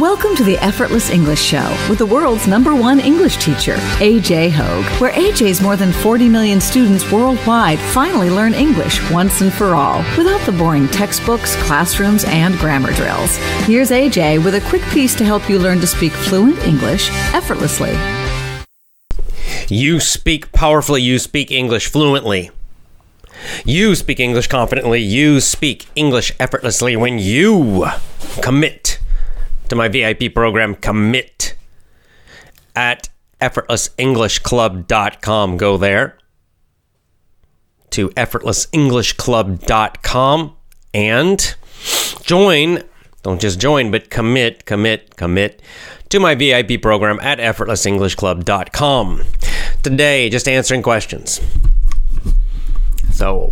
[0.00, 5.00] Welcome to the Effortless English Show with the world's number one English teacher, AJ Hoge,
[5.00, 9.98] where AJ's more than 40 million students worldwide finally learn English once and for all
[10.18, 13.36] without the boring textbooks, classrooms, and grammar drills.
[13.68, 17.96] Here's AJ with a quick piece to help you learn to speak fluent English effortlessly.
[19.68, 22.50] You speak powerfully, you speak English fluently.
[23.64, 27.86] You speak English confidently, you speak English effortlessly when you
[28.42, 28.93] commit
[29.68, 31.54] to my VIP program, Commit
[32.74, 33.08] at
[33.40, 35.56] effortlessenglishclub.com.
[35.56, 36.18] Go there
[37.90, 40.56] to effortlessenglishclub.com
[40.92, 41.54] and
[42.22, 42.82] join.
[43.22, 45.62] Don't just join, but commit, commit, commit
[46.08, 49.22] to my VIP program at effortlessenglishclub.com.
[49.82, 51.40] Today, just answering questions.
[53.12, 53.50] So,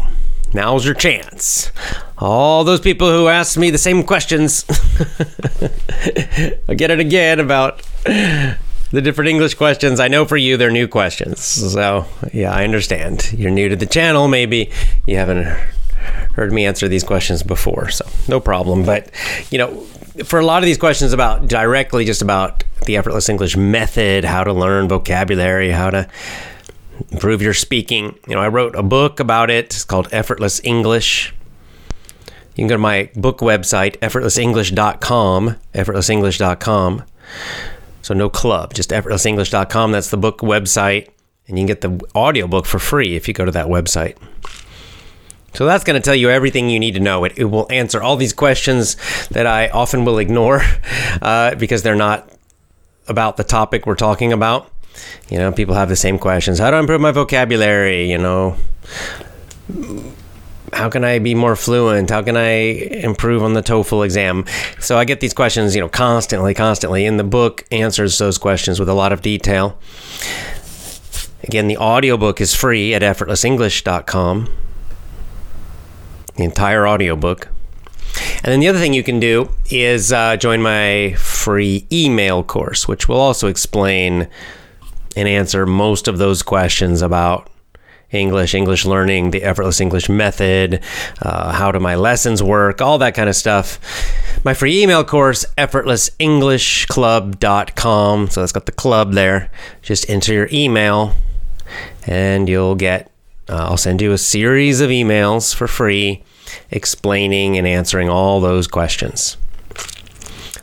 [0.54, 1.72] now's your chance.
[2.18, 4.64] All those people who ask me the same questions
[6.68, 9.98] again and again about the different English questions.
[9.98, 11.40] I know for you, they're new questions.
[11.40, 13.32] So, yeah, I understand.
[13.32, 14.28] You're new to the channel.
[14.28, 14.70] Maybe
[15.06, 15.44] you haven't
[16.34, 17.90] heard me answer these questions before.
[17.90, 18.84] So, no problem.
[18.84, 19.10] But,
[19.50, 19.80] you know,
[20.24, 24.44] for a lot of these questions about directly just about the effortless English method, how
[24.44, 26.08] to learn vocabulary, how to
[27.10, 28.18] improve your speaking.
[28.26, 29.66] You know, I wrote a book about it.
[29.66, 31.34] It's called Effortless English.
[32.54, 37.04] You can go to my book website, effortlessenglish.com, effortlessenglish.com.
[38.02, 39.92] So no club, just effortlessenglish.com.
[39.92, 41.08] That's the book website.
[41.48, 44.16] And you can get the audiobook for free if you go to that website.
[45.54, 47.24] So that's going to tell you everything you need to know.
[47.24, 48.96] It, it will answer all these questions
[49.28, 50.62] that I often will ignore
[51.22, 52.28] uh, because they're not
[53.08, 54.70] about the topic we're talking about.
[55.28, 56.58] You know, people have the same questions.
[56.58, 58.10] How do I improve my vocabulary?
[58.10, 58.56] You know,
[60.72, 62.10] how can I be more fluent?
[62.10, 64.44] How can I improve on the TOEFL exam?
[64.80, 67.06] So I get these questions, you know, constantly, constantly.
[67.06, 69.78] And the book answers those questions with a lot of detail.
[71.44, 74.48] Again, the audiobook is free at effortlessenglish.com.
[76.36, 77.48] The entire audiobook.
[78.36, 82.88] And then the other thing you can do is uh, join my free email course,
[82.88, 84.28] which will also explain
[85.16, 87.50] and answer most of those questions about
[88.12, 90.80] English, English learning, the effortless English method,
[91.22, 93.78] uh, how do my lessons work, all that kind of stuff.
[94.44, 98.28] My free email course, effortlessenglishclub.com.
[98.28, 99.50] So that's got the club there.
[99.80, 101.14] Just enter your email
[102.06, 103.10] and you'll get,
[103.48, 106.22] uh, I'll send you a series of emails for free
[106.70, 109.38] explaining and answering all those questions.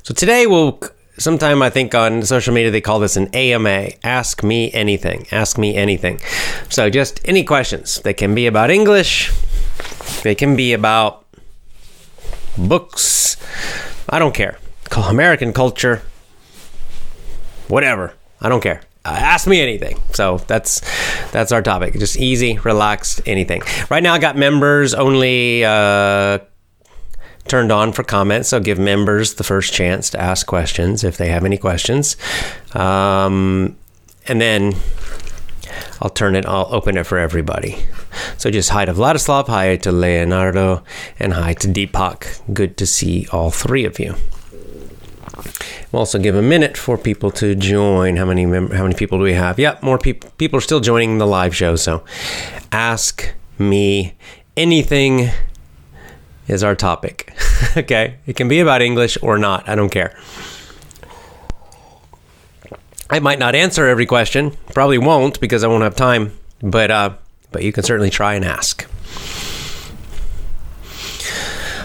[0.04, 0.80] So today we'll
[1.20, 3.90] sometime I think on social media they call this an AMA.
[4.04, 5.28] Ask me anything.
[5.32, 6.20] Ask me anything.
[6.70, 8.02] So just any questions.
[8.02, 9.32] They can be about English.
[10.24, 11.26] They can be about
[12.58, 13.38] books.
[14.10, 14.58] I don't care.
[14.92, 16.02] American culture.
[17.68, 18.14] Whatever.
[18.42, 18.82] I don't care.
[19.06, 20.00] Uh, ask me anything.
[20.14, 20.82] So that's
[21.32, 21.94] that's our topic.
[21.94, 23.62] Just easy, relaxed, anything.
[23.90, 26.40] Right now, I got members only uh,
[27.48, 28.50] turned on for comments.
[28.50, 32.16] So give members the first chance to ask questions if they have any questions.
[32.74, 33.78] Um,
[34.28, 34.76] and then
[36.02, 37.78] I'll turn it, I'll open it for everybody.
[38.38, 40.84] So just hi to Vladislav, hi to Leonardo,
[41.20, 42.54] and hi to Deepak.
[42.54, 44.16] Good to see all three of you.
[45.92, 48.18] We'll also give a minute for people to join.
[48.18, 49.58] How many mem- how many people do we have?
[49.58, 51.76] Yep, more people people are still joining the live show.
[51.76, 52.04] So
[52.72, 54.14] ask me
[54.56, 55.30] anything
[56.50, 57.34] is our topic.
[57.78, 58.16] okay?
[58.26, 59.70] It can be about English or not.
[59.70, 60.18] I don't care.
[63.10, 64.52] I might not answer every question.
[64.74, 66.38] Probably won't because I won't have time.
[66.62, 67.14] But uh,
[67.52, 68.86] but you can certainly try and ask.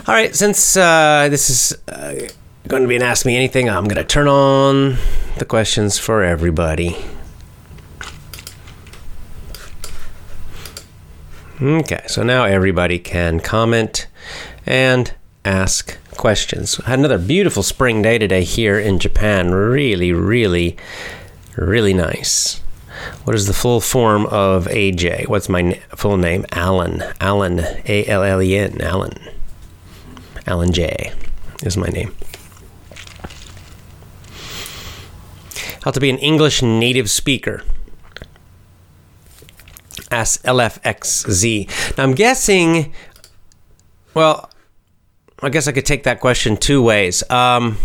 [0.07, 2.29] All right, since uh, this is uh,
[2.69, 4.97] going to be an Ask Me Anything, I'm going to turn on
[5.39, 6.97] the questions for everybody.
[11.63, 14.09] Okay, so now everybody can comment
[14.67, 15.15] and
[15.45, 16.77] ask questions.
[16.85, 19.53] Had another beautiful spring day today here in Japan.
[19.53, 20.77] Really, really,
[21.57, 22.61] really nice.
[23.25, 25.28] What is the full form of AJ?
[25.28, 26.47] What's my full name?
[26.53, 27.03] Allen.
[27.21, 27.61] Allen.
[27.87, 28.81] A L L E N.
[28.81, 29.19] Allen.
[30.47, 31.13] Allen J
[31.63, 32.15] is my name.
[35.83, 37.63] How to be an English native speaker.
[40.10, 41.97] Ask LFXZ.
[41.99, 42.95] Now I'm guessing.
[44.15, 44.51] Well,
[45.42, 47.28] I guess I could take that question two ways.
[47.31, 47.78] Um,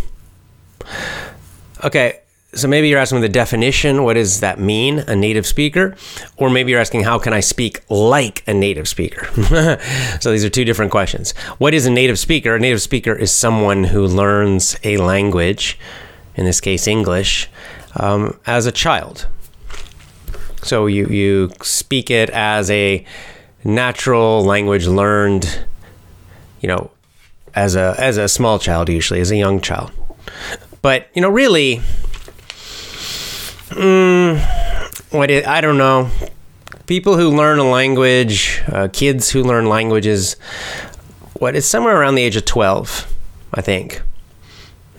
[1.84, 2.19] okay,
[2.54, 4.04] so maybe you're asking the definition.
[4.04, 5.96] What does that mean, a native speaker?
[6.38, 9.25] Or maybe you're asking, how can I speak like a native speaker?
[10.19, 11.31] so these are two different questions.
[11.57, 12.56] What is a native speaker?
[12.56, 15.78] A native speaker is someone who learns a language,
[16.36, 17.50] in this case, English,
[17.96, 19.28] um, as a child.
[20.63, 23.06] So you, you speak it as a
[23.63, 25.66] natural language learned,
[26.62, 26.92] you know,
[27.56, 29.92] as a as a small child usually, as a young child.
[30.81, 31.81] But you know, really,
[33.69, 34.40] mm,
[35.12, 36.10] what it, I don't know.
[36.86, 40.36] People who learn a language, uh, kids who learn languages,
[41.36, 43.12] what it's somewhere around the age of twelve,
[43.54, 44.01] I think.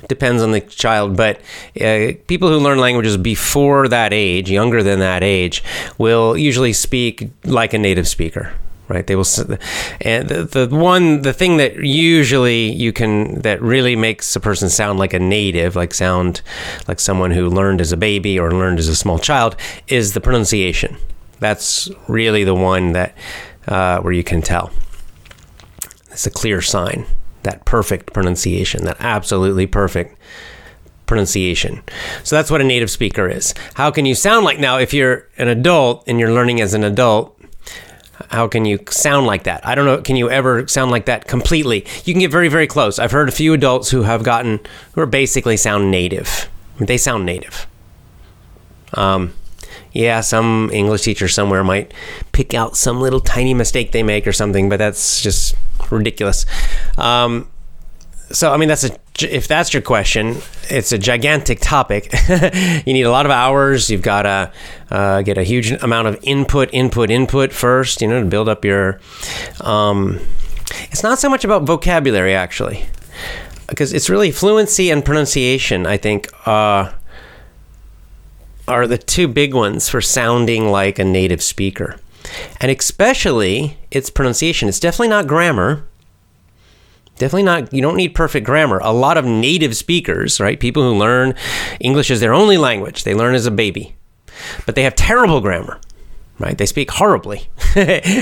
[0.09, 1.41] Depends on the child, but
[1.81, 5.63] uh, people who learn languages before that age, younger than that age,
[5.99, 8.53] will usually speak like a native speaker
[8.91, 9.25] right they will
[10.01, 14.69] and the, the one the thing that usually you can that really makes a person
[14.69, 16.43] sound like a native like sound
[16.89, 19.57] like someone who learned as a baby or learned as a small child
[19.89, 20.97] is the pronunciation
[21.39, 23.17] that's really the one that
[23.69, 24.71] uh, where you can tell
[26.11, 27.07] it's a clear sign
[27.45, 30.19] that perfect pronunciation that absolutely perfect
[31.11, 31.83] pronunciation.
[32.23, 33.53] So that's what a native speaker is.
[33.75, 36.85] How can you sound like now if you're an adult and you're learning as an
[36.85, 37.37] adult?
[38.31, 39.67] How can you sound like that?
[39.67, 40.01] I don't know.
[40.01, 41.85] Can you ever sound like that completely?
[42.05, 43.01] You can get very, very close.
[43.01, 44.61] I've heard a few adults who have gotten,
[44.93, 46.49] who are basically sound native.
[46.79, 47.67] They sound native.
[48.95, 49.35] Um,
[49.93, 51.93] yeah, some English teacher somewhere might
[52.31, 55.57] pick out some little tiny mistake they make or something, but that's just
[55.91, 56.47] ridiculous.
[56.97, 57.51] Um,
[58.31, 60.37] so, I mean, that's a if that's your question,
[60.69, 62.13] it's a gigantic topic.
[62.29, 63.91] you need a lot of hours.
[63.91, 64.53] You've got to
[64.91, 68.65] uh, get a huge amount of input, input, input first, you know, to build up
[68.65, 69.01] your.
[69.61, 70.21] Um,
[70.91, 72.87] it's not so much about vocabulary, actually,
[73.69, 76.93] because it's really fluency and pronunciation, I think, uh,
[78.69, 81.97] are the two big ones for sounding like a native speaker.
[82.61, 84.69] And especially its pronunciation.
[84.69, 85.85] It's definitely not grammar
[87.21, 88.81] definitely not you don't need perfect grammar.
[88.83, 91.35] A lot of native speakers right people who learn
[91.79, 93.95] english as their only language they learn as a baby.
[94.67, 95.81] But they have terrible grammar
[96.41, 96.57] right?
[96.57, 97.51] They speak horribly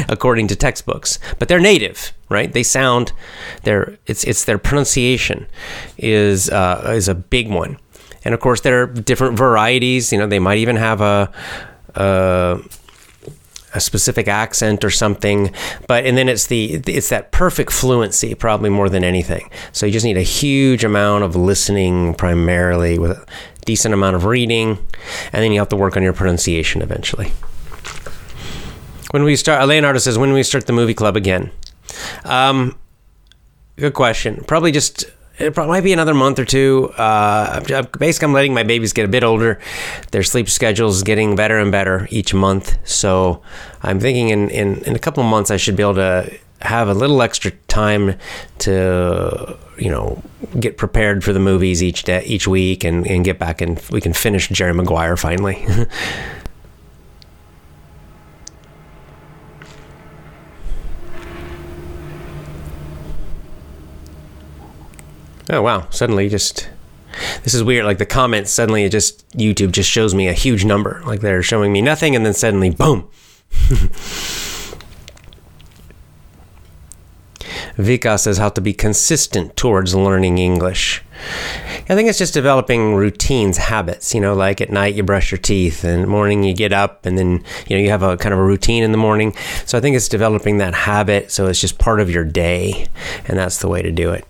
[0.09, 1.21] according to textbooks.
[1.39, 2.53] But they're native right?
[2.53, 3.13] They sound
[3.63, 5.47] their it's it's their pronunciation
[5.97, 7.79] is uh, is a big one.
[8.25, 10.13] And of course there are different varieties.
[10.13, 11.33] You know they might even have a,
[11.95, 12.61] a
[13.75, 15.53] a specific accent or something
[15.87, 19.51] but and then it's the it's that perfect fluency probably more than anything.
[19.73, 23.27] So you just need a huge amount of listening primarily with a
[23.65, 24.79] decent amount of reading
[25.33, 27.33] and then you have to work on your pronunciation eventually.
[29.11, 31.51] When we start leonardo says when we start the movie club again.
[32.25, 32.79] Um,
[33.77, 34.45] good question.
[34.47, 35.05] Probably just
[35.39, 36.93] it might be another month or two.
[36.97, 37.61] Uh,
[37.99, 39.61] basically, I'm letting my babies get a bit older.
[40.11, 42.77] Their sleep schedule is getting better and better each month.
[42.89, 43.43] So
[43.83, 46.89] I'm thinking in, in, in a couple of months, I should be able to have
[46.89, 48.17] a little extra time
[48.59, 50.21] to, you know,
[50.59, 54.01] get prepared for the movies each day, each week and, and get back and we
[54.01, 55.65] can finish Jerry Maguire finally.
[65.51, 65.89] Oh wow!
[65.91, 66.69] Suddenly, just
[67.43, 67.87] this is weird.
[67.87, 71.03] Like the comments, suddenly it just YouTube just shows me a huge number.
[71.07, 73.09] Like they're showing me nothing, and then suddenly, boom.
[77.79, 81.03] Vika says how to be consistent towards learning English.
[81.89, 84.15] I think it's just developing routines, habits.
[84.15, 87.17] You know, like at night you brush your teeth, and morning you get up, and
[87.17, 89.35] then you know you have a kind of a routine in the morning.
[89.65, 92.87] So I think it's developing that habit, so it's just part of your day,
[93.27, 94.27] and that's the way to do it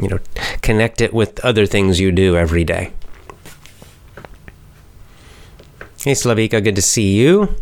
[0.00, 0.18] you know,
[0.62, 2.92] connect it with other things you do every day.
[6.02, 7.54] Hey, Slavika, good to see you.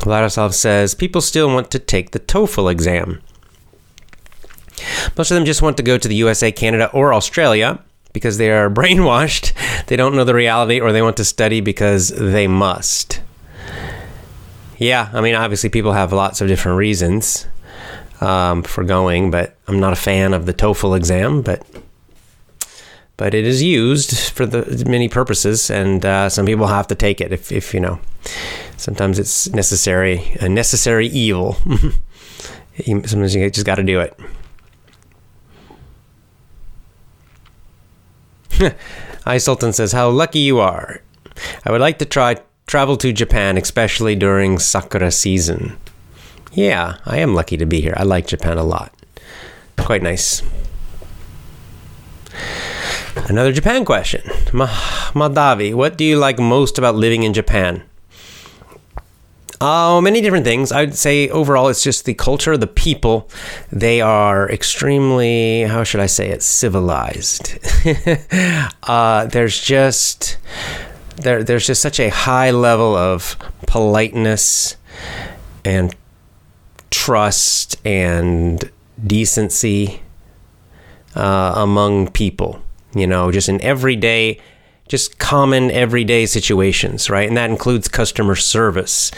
[0.00, 3.20] Vladislav says people still want to take the TOEFL exam.
[5.16, 7.82] Most of them just want to go to the USA, Canada, or Australia
[8.12, 9.52] because they are brainwashed.
[9.86, 13.20] They don't know the reality, or they want to study because they must.
[14.78, 17.46] Yeah, I mean, obviously, people have lots of different reasons
[18.20, 21.64] um, for going, but I'm not a fan of the TOEFL exam, but
[23.16, 27.20] but it is used for the many purposes, and uh, some people have to take
[27.20, 28.00] it if, if you know.
[28.78, 31.58] Sometimes it's necessary, a necessary evil.
[32.86, 34.18] Sometimes you just got to do it.
[39.26, 41.02] Hi, Sultan says, How lucky you are.
[41.66, 42.36] I would like to try
[42.66, 45.76] travel to Japan, especially during Sakura season.
[46.52, 47.94] Yeah, I am lucky to be here.
[47.96, 48.92] I like Japan a lot.
[49.76, 50.42] Quite nice.
[53.28, 54.22] Another Japan question.
[54.52, 54.66] Ma-
[55.14, 57.82] Madavi, what do you like most about living in Japan?
[59.60, 60.72] Oh, many different things.
[60.72, 63.28] I'd say overall, it's just the culture, the people.
[63.70, 67.58] They are extremely, how should I say it, civilized.
[68.84, 70.38] uh, there's just
[71.16, 74.76] there, there's just such a high level of politeness
[75.64, 75.94] and
[76.90, 78.70] trust and
[79.06, 80.02] decency
[81.14, 82.60] uh, among people.
[82.94, 84.40] You know, just in everyday
[84.90, 87.28] just common everyday situations, right?
[87.28, 89.12] And that includes customer service,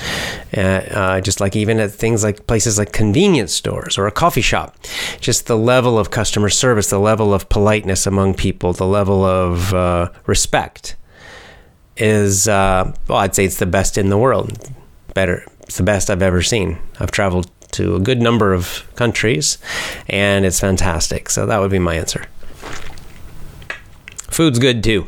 [0.55, 4.43] uh, uh, just like even at things like places like convenience stores or a coffee
[4.43, 4.76] shop.
[5.19, 9.73] Just the level of customer service, the level of politeness among people, the level of
[9.73, 10.95] uh, respect
[11.97, 14.52] is, uh, well, I'd say it's the best in the world.
[15.14, 16.79] Better, it's the best I've ever seen.
[17.00, 19.59] I've traveled to a good number of countries,
[20.09, 21.29] and it's fantastic.
[21.29, 22.26] So that would be my answer.
[24.31, 25.07] Food's good too.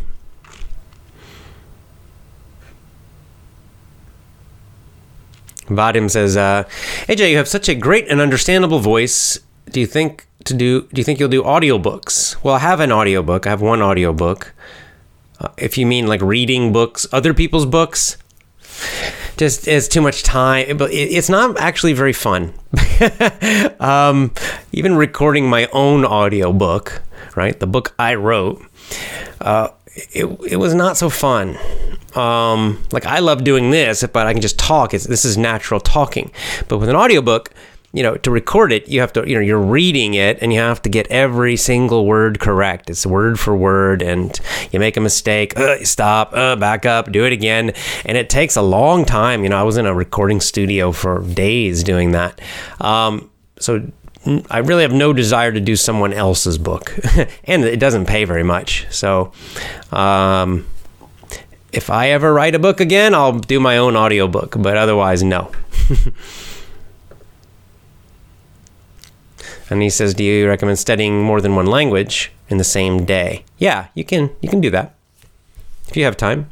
[5.67, 6.65] Vadim says, uh,
[7.09, 9.39] AJ, you have such a great and understandable voice.
[9.71, 12.43] Do you think to do do you think you'll do audiobooks?
[12.45, 13.47] Well, I have an audiobook.
[13.47, 14.53] I have one audiobook.
[15.41, 18.19] Uh, if you mean like reading books, other people's books,
[19.37, 20.77] just it's too much time.
[20.77, 22.55] But it's not actually very fun.
[23.81, 24.33] um,
[24.73, 27.03] even recording my own audiobook,
[27.37, 27.59] right?
[27.59, 28.63] The book I wrote,
[29.41, 29.69] uh,
[30.13, 31.59] it, it was not so fun
[32.17, 34.95] um, like I love doing this, but I can just talk.
[34.95, 36.31] It's, this is natural talking.
[36.69, 37.51] But with an audiobook,
[37.95, 40.59] you know, to record it, you have to, you know, you're reading it and you
[40.59, 42.91] have to get every single word correct.
[42.91, 44.39] It's word for word, and
[44.73, 47.73] you make a mistake, uh, stop, uh, back up, do it again.
[48.05, 49.45] And it takes a long time.
[49.45, 52.41] You know, I was in a recording studio for days doing that.
[52.81, 53.87] Um, so
[54.51, 56.99] I really have no desire to do someone else's book,
[57.45, 58.89] and it doesn't pay very much.
[58.91, 59.33] So,
[59.93, 60.67] um,
[61.73, 65.53] if I ever write a book again, I'll do my own audiobook, but otherwise, no.
[69.71, 73.45] and he says, "Do you recommend studying more than one language in the same day?"
[73.59, 74.31] Yeah, you can.
[74.41, 74.95] You can do that
[75.89, 76.51] if you have time.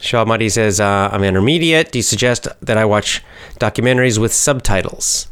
[0.00, 1.92] Shamadi says, uh, "I'm intermediate.
[1.92, 3.22] Do you suggest that I watch
[3.58, 5.28] documentaries with subtitles?"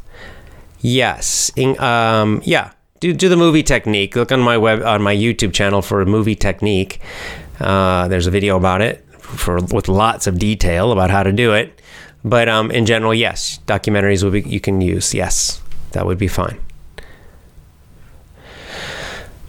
[0.81, 1.51] Yes.
[1.55, 2.71] In, um, yeah
[3.03, 4.15] do do the movie technique.
[4.15, 7.01] Look on my web on my YouTube channel for a movie technique.
[7.59, 11.53] Uh, there's a video about it for with lots of detail about how to do
[11.53, 11.81] it.
[12.23, 15.13] But um, in general, yes, documentaries would be you can use.
[15.13, 15.61] Yes,
[15.91, 16.59] that would be fine.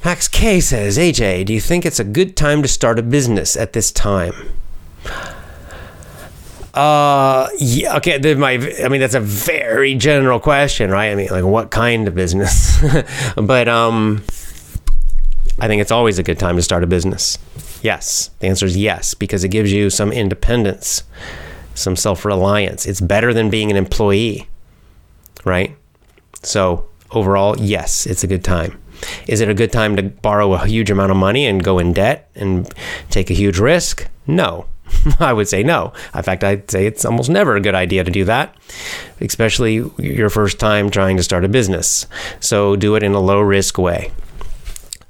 [0.04, 3.56] Max K says, AJ, do you think it's a good time to start a business
[3.56, 4.34] at this time?
[6.74, 7.96] Uh, yeah.
[7.96, 8.34] Okay.
[8.34, 8.52] My,
[8.84, 11.10] I mean, that's a very general question, right?
[11.10, 12.84] I mean, like, what kind of business?
[13.36, 14.22] but um,
[15.58, 17.38] I think it's always a good time to start a business.
[17.82, 18.30] Yes.
[18.40, 21.04] The answer is yes, because it gives you some independence,
[21.74, 22.86] some self reliance.
[22.86, 24.48] It's better than being an employee,
[25.44, 25.76] right?
[26.42, 28.80] So overall, yes, it's a good time.
[29.26, 31.92] Is it a good time to borrow a huge amount of money and go in
[31.92, 32.72] debt and
[33.10, 34.08] take a huge risk?
[34.26, 34.66] No.
[35.20, 35.92] I would say no.
[36.14, 38.54] In fact, I'd say it's almost never a good idea to do that,
[39.20, 42.06] especially your first time trying to start a business.
[42.40, 44.12] So do it in a low risk way.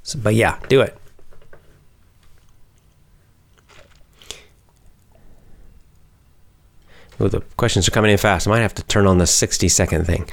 [0.03, 0.97] So, but yeah, do it.
[7.19, 8.47] Oh, the questions are coming in fast.
[8.47, 10.29] I might have to turn on the 60 second thing.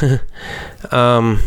[0.90, 1.40] um,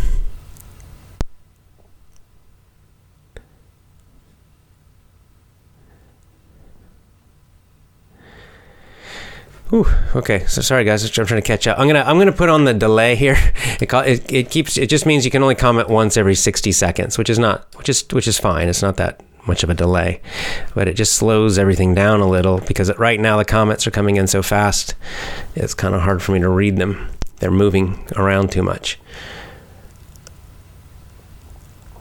[10.15, 10.46] okay.
[10.48, 11.03] So sorry, guys.
[11.03, 11.77] I'm trying to catch up.
[11.77, 13.38] I'm gonna I'm gonna put on the delay here.
[13.79, 17.15] It, it, it keeps it just means you can only comment once every 60 seconds,
[17.17, 18.67] which is not which is which is fine.
[18.70, 20.21] It's not that much of a delay,
[20.75, 24.17] but it just slows everything down a little because right now the comments are coming
[24.17, 24.95] in so fast.
[25.55, 27.09] It's kind of hard for me to read them.
[27.37, 28.99] They're moving around too much.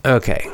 [0.04, 0.48] Okay.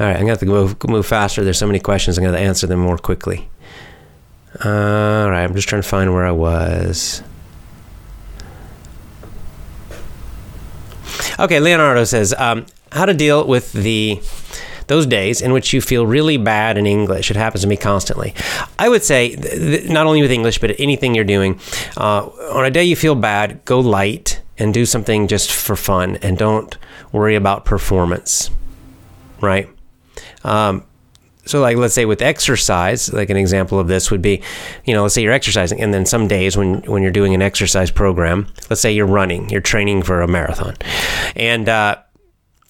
[0.00, 1.42] All right, I'm gonna have to move, move faster.
[1.42, 2.18] There's so many questions.
[2.18, 3.50] I'm gonna answer them more quickly.
[4.64, 7.22] Uh, all right, I'm just trying to find where I was.
[11.38, 14.20] Okay, Leonardo says, um, how to deal with the
[14.88, 17.30] those days in which you feel really bad in English.
[17.30, 18.34] It happens to me constantly.
[18.78, 21.60] I would say, th- th- not only with English, but anything you're doing,
[21.98, 26.16] uh, on a day you feel bad, go light and do something just for fun
[26.16, 26.76] and don't
[27.12, 28.50] worry about performance,
[29.42, 29.68] right?
[30.42, 30.84] Um,
[31.48, 34.42] so like let's say with exercise like an example of this would be
[34.84, 37.42] you know let's say you're exercising and then some days when when you're doing an
[37.42, 40.76] exercise program let's say you're running you're training for a marathon.
[41.36, 41.96] And uh,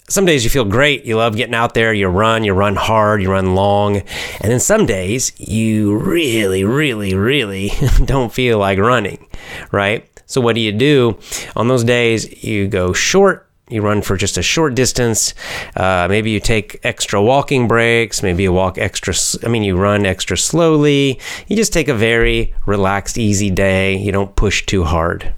[0.09, 3.23] some days you feel great you love getting out there you run you run hard
[3.23, 3.97] you run long.
[3.97, 7.73] And then some days you really really really
[8.05, 9.27] don't feel like running
[9.73, 10.09] right?
[10.27, 11.19] So what do you do?
[11.57, 15.35] On those days you go short you run for just a short distance.
[15.77, 18.23] Uh, maybe you take extra walking breaks.
[18.23, 19.15] Maybe you walk extra.
[19.45, 21.21] I mean, you run extra slowly.
[21.47, 23.97] You just take a very relaxed, easy day.
[23.97, 25.33] You don't push too hard,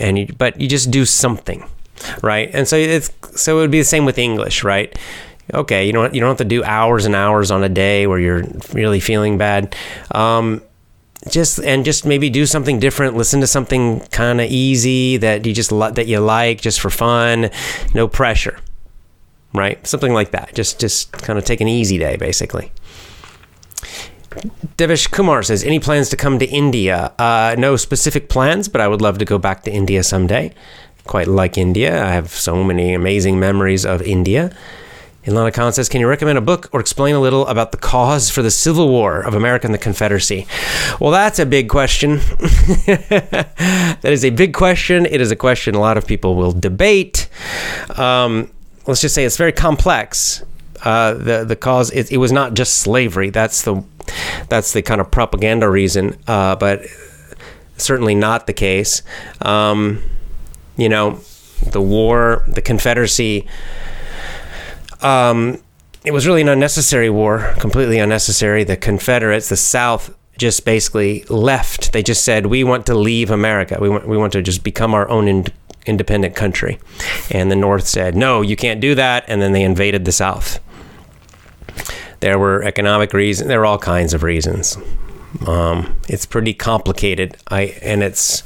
[0.00, 1.68] and you, but you just do something,
[2.22, 2.50] right?
[2.52, 4.96] And so it's so it would be the same with English, right?
[5.52, 8.18] Okay, you don't you don't have to do hours and hours on a day where
[8.18, 9.74] you're really feeling bad.
[10.12, 10.62] Um,
[11.30, 15.52] just and just maybe do something different listen to something kind of easy that you
[15.52, 17.50] just that you like just for fun
[17.94, 18.58] no pressure
[19.54, 22.72] right something like that just just kind of take an easy day basically
[24.78, 27.12] Devish Kumar says, any plans to come to India?
[27.18, 30.54] Uh, no specific plans, but I would love to go back to India someday.
[31.04, 32.02] Quite like India.
[32.02, 34.54] I have so many amazing memories of India.
[35.24, 38.28] Ilana Khan says, Can you recommend a book or explain a little about the cause
[38.28, 40.46] for the Civil War of America and the Confederacy?
[40.98, 42.16] Well, that's a big question.
[42.86, 45.06] that is a big question.
[45.06, 47.28] It is a question a lot of people will debate.
[47.96, 48.50] Um,
[48.86, 50.42] let's just say it's very complex.
[50.82, 53.30] Uh, the the cause it, it, was not just slavery.
[53.30, 53.84] That's the
[54.48, 56.84] that's the kind of propaganda reason, uh, but
[57.76, 59.02] certainly not the case.
[59.40, 60.02] Um,
[60.76, 61.20] you know,
[61.70, 63.46] the war, the Confederacy
[65.02, 65.58] um,
[66.04, 68.64] it was really an unnecessary war, completely unnecessary.
[68.64, 71.92] The Confederates, the South, just basically left.
[71.92, 73.78] They just said, "We want to leave America.
[73.80, 75.46] We want we want to just become our own in,
[75.86, 76.78] independent country."
[77.30, 80.58] And the North said, "No, you can't do that." And then they invaded the South.
[82.20, 83.48] There were economic reasons.
[83.48, 84.76] There were all kinds of reasons.
[85.46, 87.36] Um, it's pretty complicated.
[87.48, 88.42] I and it's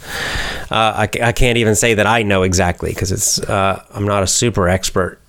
[0.71, 4.23] uh, I, I can't even say that I know exactly because it's uh, I'm not
[4.23, 5.21] a super expert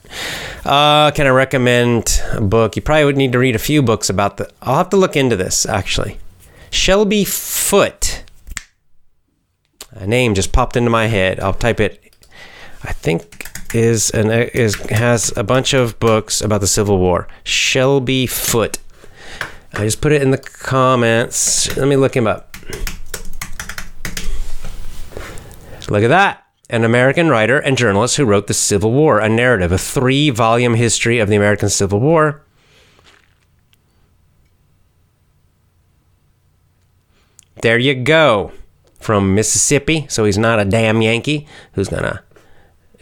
[0.65, 2.75] uh, can I recommend a book?
[2.75, 4.49] You probably would need to read a few books about the.
[4.61, 6.19] I'll have to look into this actually.
[6.69, 8.23] Shelby Foote.
[9.91, 11.39] A name just popped into my head.
[11.39, 12.15] I'll type it.
[12.83, 17.27] I think is an is has a bunch of books about the Civil War.
[17.43, 18.79] Shelby Foote.
[19.73, 21.75] I just put it in the comments.
[21.77, 22.55] Let me look him up.
[25.89, 29.71] Look at that an American writer and journalist who wrote The Civil War, a narrative,
[29.71, 32.43] a three volume history of the American Civil War.
[37.61, 38.51] There you go.
[38.99, 40.05] From Mississippi.
[40.09, 42.23] So he's not a damn Yankee who's to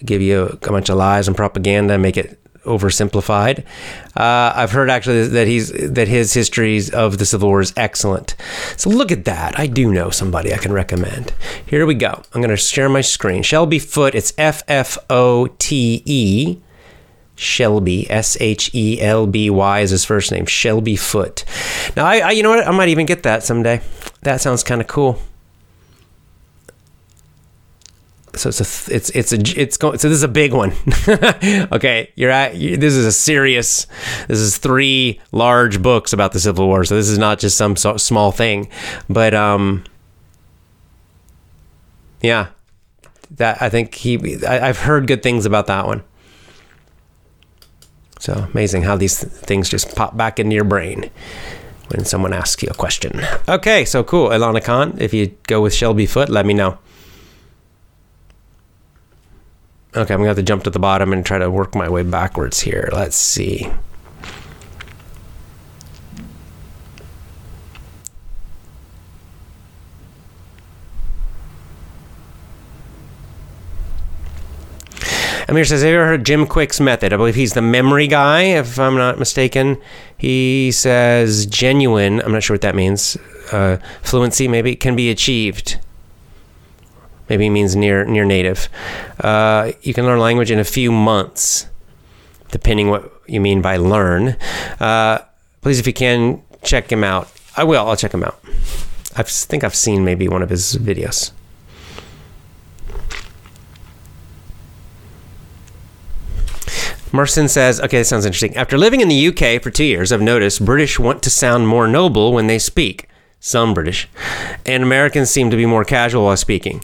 [0.03, 3.65] give you a bunch of lies and propaganda and make it oversimplified.
[4.15, 8.35] Uh, I've heard actually that he's that his histories of the Civil War is excellent.
[8.77, 9.57] So look at that.
[9.59, 11.33] I do know somebody I can recommend.
[11.65, 12.21] Here we go.
[12.33, 13.43] I'm going to share my screen.
[13.43, 14.15] Shelby Foote.
[14.15, 16.57] It's F F O T E.
[17.37, 20.45] Shelby, S H E L B Y is his first name.
[20.45, 21.43] Shelby Foote.
[21.97, 22.65] Now, I, I, you know what?
[22.65, 23.81] I might even get that someday.
[24.21, 25.19] That sounds kind of cool
[28.37, 30.73] so it's a it's it's a it's going so this is a big one.
[31.71, 33.87] Okay you're at you, this is a serious
[34.27, 37.75] this is three large books about the civil war so this is not just some
[37.75, 38.69] so, small thing.
[39.09, 39.83] But um
[42.21, 42.47] yeah
[43.31, 46.03] that i think he I, i've heard good things about that one.
[48.19, 51.11] So amazing how these things just pop back into your brain
[51.89, 53.21] when someone asks you a question.
[53.47, 54.29] Okay so cool.
[54.29, 56.77] Ilana khan if you go with shelby Foote let me know
[59.95, 62.03] Okay, I'm gonna have to jump to the bottom and try to work my way
[62.03, 62.89] backwards here.
[62.91, 63.71] Let's see.
[75.47, 77.13] Amir says, Have you ever heard Jim Kwik's method?
[77.13, 79.77] I believe he's the memory guy, if I'm not mistaken.
[80.17, 83.15] He says genuine, I'm not sure what that means,
[83.53, 85.79] uh, fluency maybe, can be achieved
[87.29, 88.69] maybe means near near native.
[89.19, 91.67] Uh, you can learn language in a few months,
[92.51, 94.37] depending what you mean by learn.
[94.79, 95.19] Uh,
[95.61, 97.31] please, if you can, check him out.
[97.57, 97.87] I will.
[97.87, 98.39] I'll check him out.
[99.15, 101.31] I think I've seen maybe one of his videos.
[107.15, 108.57] Merson says, okay, this sounds interesting.
[108.57, 111.87] After living in the UK for two years, I've noticed British want to sound more
[111.87, 113.07] noble when they speak.
[113.39, 114.09] Some British.
[114.65, 116.83] And Americans seem to be more casual while speaking.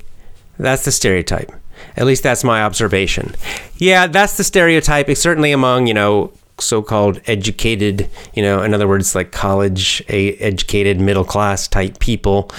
[0.62, 1.52] That's the stereotype.
[1.98, 3.36] At least that's my observation.
[3.78, 5.10] Yeah, that's the stereotype.
[5.10, 11.02] It's certainly among, you know, so-called educated, you know, in other words, like college educated
[11.02, 12.52] middle class type people.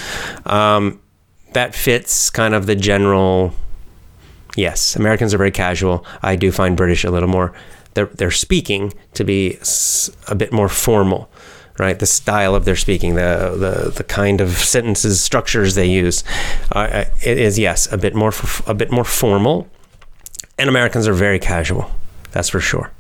[0.45, 1.01] Um,
[1.53, 3.55] that fits kind of the general.
[4.57, 6.05] Yes, Americans are very casual.
[6.23, 7.55] I do find British a little more.
[7.95, 9.59] They're they're speaking to be
[10.27, 11.31] a bit more formal,
[11.79, 11.99] right?
[11.99, 16.25] The style of their speaking, the the, the kind of sentences structures they use,
[16.73, 18.33] uh, is yes a bit more
[18.67, 19.69] a bit more formal,
[20.59, 21.91] and Americans are very casual.
[22.33, 22.91] That's for sure.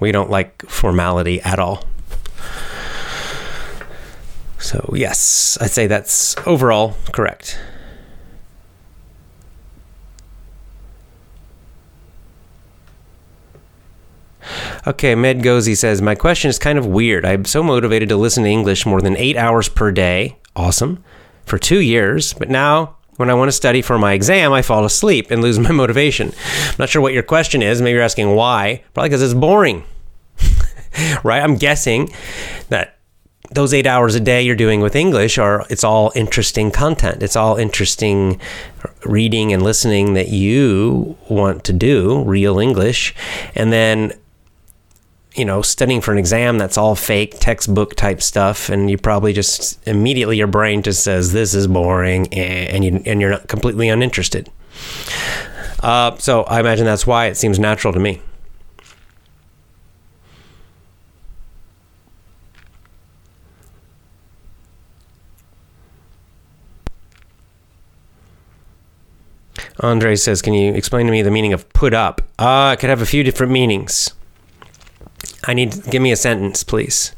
[0.00, 1.84] We don't like formality at all.
[4.58, 7.58] So, yes, I'd say that's overall correct.
[14.86, 17.24] Okay, Med Gozi says, My question is kind of weird.
[17.24, 20.36] I'm so motivated to listen to English more than eight hours per day.
[20.54, 21.02] Awesome.
[21.46, 24.84] For two years, but now when I want to study for my exam, I fall
[24.84, 26.32] asleep and lose my motivation.
[26.68, 27.80] I'm not sure what your question is.
[27.80, 28.82] Maybe you're asking why.
[28.92, 29.84] Probably because it's boring.
[31.24, 31.42] right?
[31.42, 32.12] I'm guessing
[32.68, 32.98] that
[33.50, 37.22] those eight hours a day you're doing with English are it's all interesting content.
[37.22, 38.38] It's all interesting
[39.04, 43.14] reading and listening that you want to do, real English.
[43.54, 44.12] And then
[45.34, 49.32] you know, studying for an exam that's all fake textbook type stuff, and you probably
[49.32, 53.88] just immediately your brain just says this is boring, and you and you're not completely
[53.88, 54.48] uninterested.
[55.82, 58.22] Uh, so I imagine that's why it seems natural to me.
[69.80, 72.88] Andre says, "Can you explain to me the meaning of put up?" Uh, it could
[72.88, 74.12] have a few different meanings.
[75.46, 77.14] I need give me a sentence, please,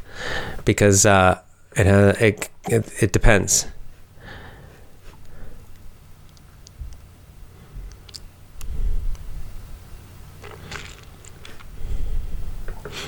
[0.65, 1.41] because uh,
[1.77, 3.67] it, uh, it, it it depends.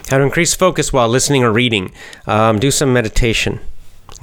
[0.09, 1.92] How to increase focus while listening or reading.
[2.26, 3.61] Um, do some meditation.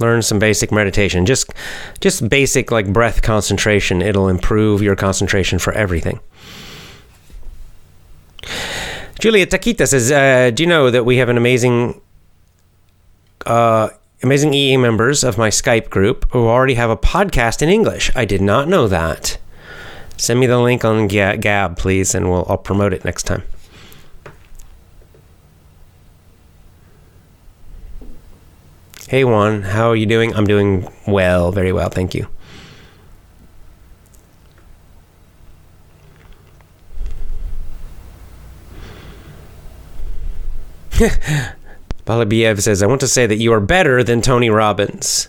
[0.00, 1.24] Learn some basic meditation.
[1.24, 1.52] Just,
[2.00, 4.02] just basic like breath concentration.
[4.02, 6.18] It'll improve your concentration for everything.
[9.18, 12.00] Julia Taquita says, uh, "Do you know that we have an amazing,
[13.46, 13.88] uh,
[14.22, 18.10] amazing EE members of my Skype group who already have a podcast in English?
[18.14, 19.38] I did not know that.
[20.18, 23.42] Send me the link on Gab, please, and we'll I'll promote it next time."
[29.08, 30.34] Hey Juan, how are you doing?
[30.34, 32.26] I'm doing well, very well, thank you.
[42.06, 45.28] Balabiev says, I want to say that you are better than Tony Robbins.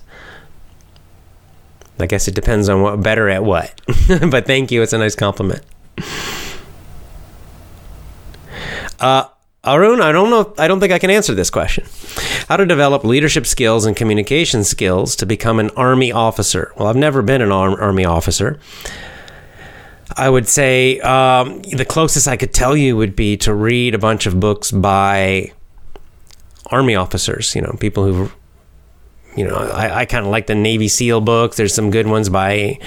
[2.00, 3.82] I guess it depends on what better at what.
[4.30, 4.82] but thank you.
[4.82, 5.64] It's a nice compliment.
[9.00, 9.26] Uh,
[9.64, 10.54] Arun, I don't know.
[10.58, 11.86] I don't think I can answer this question.
[12.48, 16.72] How to develop leadership skills and communication skills to become an army officer?
[16.78, 18.60] Well, I've never been an army officer.
[20.16, 24.00] I would say um, the closest I could tell you would be to read a
[24.00, 25.52] bunch of books by
[26.68, 28.32] army officers, you know, people who,
[29.36, 31.58] you know, I, I kind of like the Navy SEAL books.
[31.58, 32.80] There's some good ones by,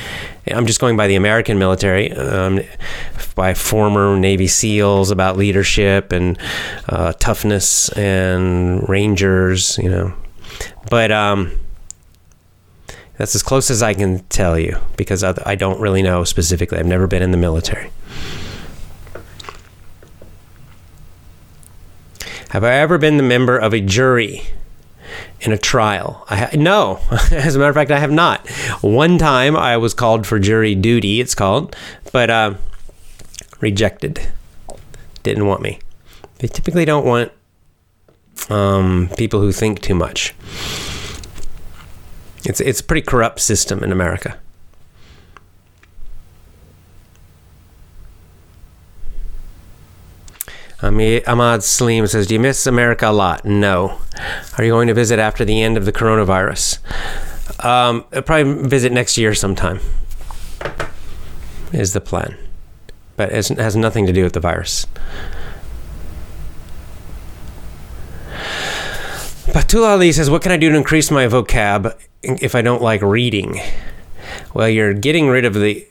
[0.46, 2.60] I'm just going by the American military, um,
[3.34, 6.38] by former Navy SEALs about leadership and
[6.88, 10.12] uh, toughness and Rangers, you know.
[10.90, 11.52] But um,
[13.16, 16.78] that's as close as I can tell you because I, I don't really know specifically.
[16.78, 17.90] I've never been in the military.
[22.50, 24.42] Have I ever been the member of a jury
[25.40, 26.26] in a trial?
[26.28, 26.98] I ha- no.
[27.30, 28.48] As a matter of fact, I have not.
[28.82, 31.76] One time I was called for jury duty, it's called,
[32.12, 32.54] but uh,
[33.60, 34.20] rejected.
[35.22, 35.78] Didn't want me.
[36.38, 37.30] They typically don't want
[38.48, 40.34] um, people who think too much.
[42.44, 44.38] It's it's a pretty corrupt system in America.
[50.82, 53.44] Ahmad Salim says, Do you miss America a lot?
[53.44, 54.00] No.
[54.56, 56.78] Are you going to visit after the end of the coronavirus?
[57.64, 59.80] Um, I'll probably visit next year sometime,
[61.72, 62.36] is the plan.
[63.16, 64.86] But it has nothing to do with the virus.
[69.52, 73.02] Batul Ali says, What can I do to increase my vocab if I don't like
[73.02, 73.60] reading?
[74.54, 75.86] Well, you're getting rid of the.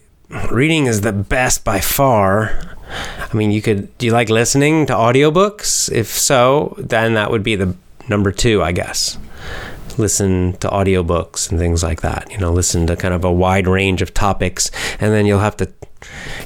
[0.51, 2.77] Reading is the best by far.
[2.89, 3.95] I mean, you could.
[3.97, 5.91] Do you like listening to audiobooks?
[5.91, 7.75] If so, then that would be the
[8.07, 9.17] number two, I guess.
[9.97, 12.31] listen to audiobooks and things like that.
[12.31, 15.57] You know, listen to kind of a wide range of topics, and then you'll have
[15.57, 15.71] to.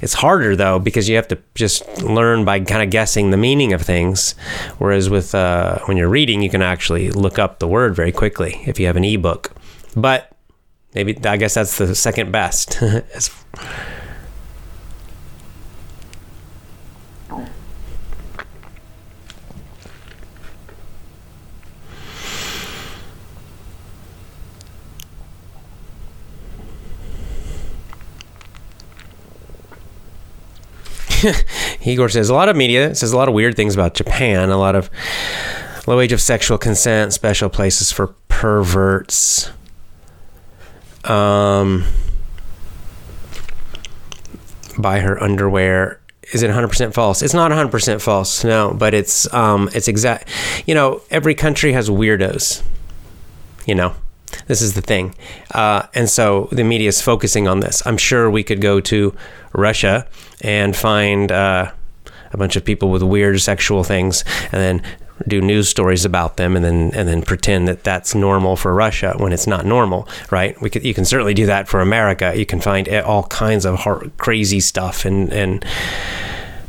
[0.02, 3.72] It's harder though because you have to just learn by kind of guessing the meaning
[3.72, 4.34] of things,
[4.80, 8.62] whereas with uh, when you're reading, you can actually look up the word very quickly
[8.66, 9.54] if you have an ebook.
[9.96, 10.36] But
[10.96, 12.82] maybe I guess that's the second best.
[31.82, 34.58] Igor says a lot of media says a lot of weird things about Japan, a
[34.58, 34.90] lot of
[35.88, 39.52] low age of sexual consent, special places for perverts.
[41.04, 41.86] Um,
[44.78, 46.00] buy her underwear.
[46.32, 47.22] Is it 100% false?
[47.22, 50.30] It's not 100% false, no, but it's um, it's exact.
[50.66, 52.64] You know, every country has weirdos.
[53.66, 53.96] You know,
[54.48, 55.16] this is the thing,
[55.52, 57.86] uh, and so the media is focusing on this.
[57.86, 59.16] I'm sure we could go to
[59.54, 60.08] Russia
[60.42, 61.72] and find uh,
[62.32, 64.82] a bunch of people with weird sexual things, and then
[65.28, 69.14] do news stories about them and then and then pretend that that's normal for Russia
[69.18, 70.60] when it's not normal, right?
[70.62, 72.34] We could you can certainly do that for America.
[72.36, 73.80] You can find all kinds of
[74.18, 75.66] crazy stuff and and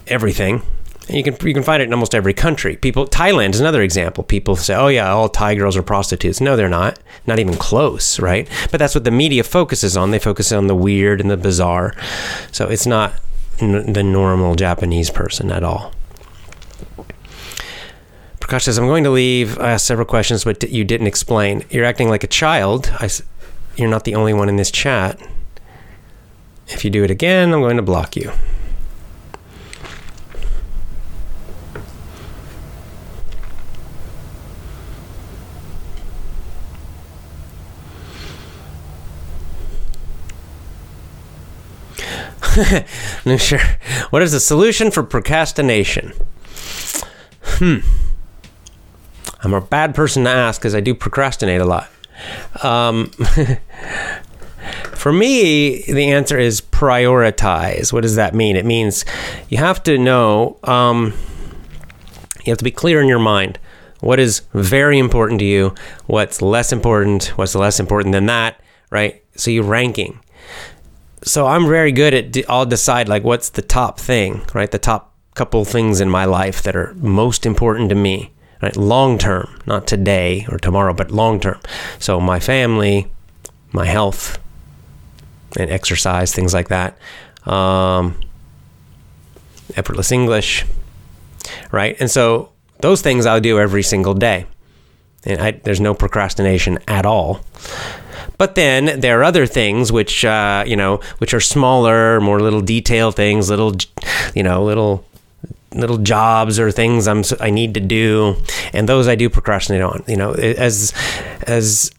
[0.06, 0.62] everything.
[1.08, 2.76] You can you can find it in almost every country.
[2.76, 4.24] People Thailand is another example.
[4.24, 6.98] People say, "Oh yeah, all Thai girls are prostitutes." No, they're not.
[7.26, 8.48] Not even close, right?
[8.70, 10.10] But that's what the media focuses on.
[10.12, 11.94] They focus on the weird and the bizarre.
[12.52, 13.12] So it's not
[13.60, 15.92] n- the normal Japanese person at all.
[18.40, 19.58] Prakash says, I'm going to leave.
[19.58, 21.64] I asked several questions, but you didn't explain.
[21.70, 22.90] You're acting like a child.
[23.00, 23.08] I,
[23.76, 25.18] you're not the only one in this chat.
[26.68, 28.32] If you do it again, I'm going to block you.
[43.24, 43.60] no, sure.
[44.10, 46.12] What is the solution for procrastination?
[47.42, 47.78] Hmm.
[49.42, 51.90] I'm a bad person to ask because I do procrastinate a lot.
[52.62, 53.10] Um,
[54.94, 57.92] for me, the answer is prioritize.
[57.92, 58.56] What does that mean?
[58.56, 59.04] It means
[59.48, 61.12] you have to know, um,
[62.44, 63.58] you have to be clear in your mind
[64.00, 65.74] what is very important to you,
[66.06, 69.22] what's less important, what's less important than that, right?
[69.36, 70.20] So you're ranking.
[71.24, 74.70] So I'm very good at, I'll decide like what's the top thing, right?
[74.70, 78.30] The top couple things in my life that are most important to me
[78.64, 78.76] right?
[78.78, 81.60] Long term, not today or tomorrow, but long term.
[81.98, 83.12] So my family,
[83.72, 84.38] my health,
[85.58, 86.96] and exercise, things like that.
[87.46, 88.18] Um,
[89.76, 90.64] effortless English,
[91.70, 91.94] right?
[92.00, 94.46] And so those things I'll do every single day.
[95.24, 97.40] And I, there's no procrastination at all.
[98.44, 102.60] But then there are other things which, uh, you know, which are smaller, more little
[102.60, 103.72] detail things, little,
[104.34, 105.02] you know, little
[105.72, 108.36] little jobs or things I'm I need to do,
[108.74, 110.04] and those I do procrastinate on.
[110.06, 110.92] You know, as
[111.46, 111.90] as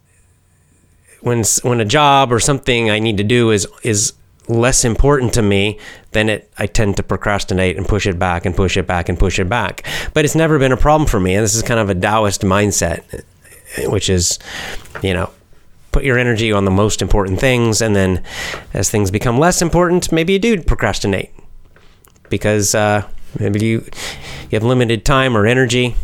[1.22, 4.14] when when a job or something I need to do is is
[4.48, 5.80] less important to me,
[6.12, 9.18] then it I tend to procrastinate and push it back and push it back and
[9.18, 9.84] push it back.
[10.14, 12.42] But it's never been a problem for me, and this is kind of a Taoist
[12.42, 13.24] mindset,
[13.88, 14.38] which is,
[15.02, 15.32] you know,
[15.96, 18.24] put your energy on the most important things, and then
[18.74, 21.32] as things become less important, maybe you do procrastinate
[22.30, 22.76] because.
[22.76, 23.08] Uh,
[23.40, 23.86] Maybe you
[24.44, 25.96] you have limited time or energy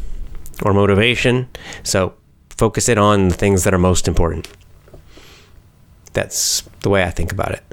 [0.63, 1.47] or motivation,
[1.83, 2.13] so
[2.49, 4.49] focus it on the things that are most important.
[6.13, 7.63] That's the way I think about it.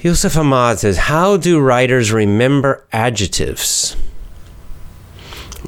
[0.00, 3.96] Yusuf Ahmad says, How do writers remember adjectives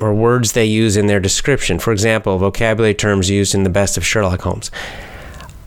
[0.01, 1.79] or words they use in their description?
[1.79, 4.71] For example, vocabulary terms used in the best of Sherlock Holmes.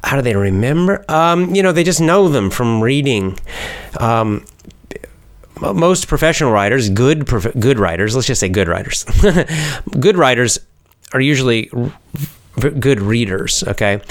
[0.03, 1.05] How do they remember?
[1.09, 3.37] Um, you know, they just know them from reading.
[3.99, 4.45] Um,
[5.61, 7.27] most professional writers, good
[7.59, 9.05] good writers, let's just say good writers,
[9.99, 10.59] good writers
[11.13, 11.69] are usually
[12.59, 13.63] good readers.
[13.67, 14.01] Okay,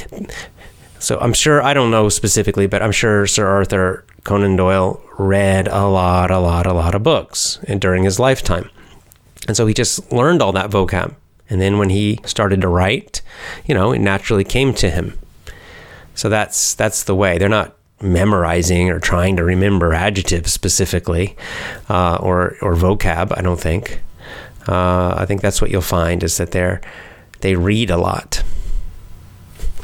[1.01, 5.67] so I'm sure I don't know specifically, but I'm sure Sir Arthur Conan Doyle read
[5.69, 8.71] a lot, a lot, a lot of books during his lifetime,
[9.47, 11.15] and so he just learned all that vocab.
[11.49, 13.23] And then when he started to write,
[13.67, 15.19] you know, it naturally came to him.
[16.15, 17.39] So that's that's the way.
[17.39, 21.37] They're not memorizing or trying to remember adjectives specifically
[21.89, 23.37] uh, or or vocab.
[23.37, 24.01] I don't think.
[24.69, 26.81] Uh, I think that's what you'll find is that they're
[27.41, 28.43] they read a lot.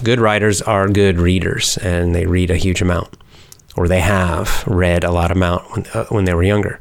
[0.02, 3.16] Good writers are good readers, and they read a huge amount,
[3.76, 6.78] or they have read a lot amount when, uh, when they were younger.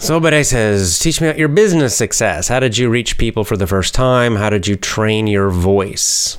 [0.00, 2.48] So Bede says, teach me about your business success.
[2.48, 4.34] How did you reach people for the first time?
[4.34, 6.38] How did you train your voice?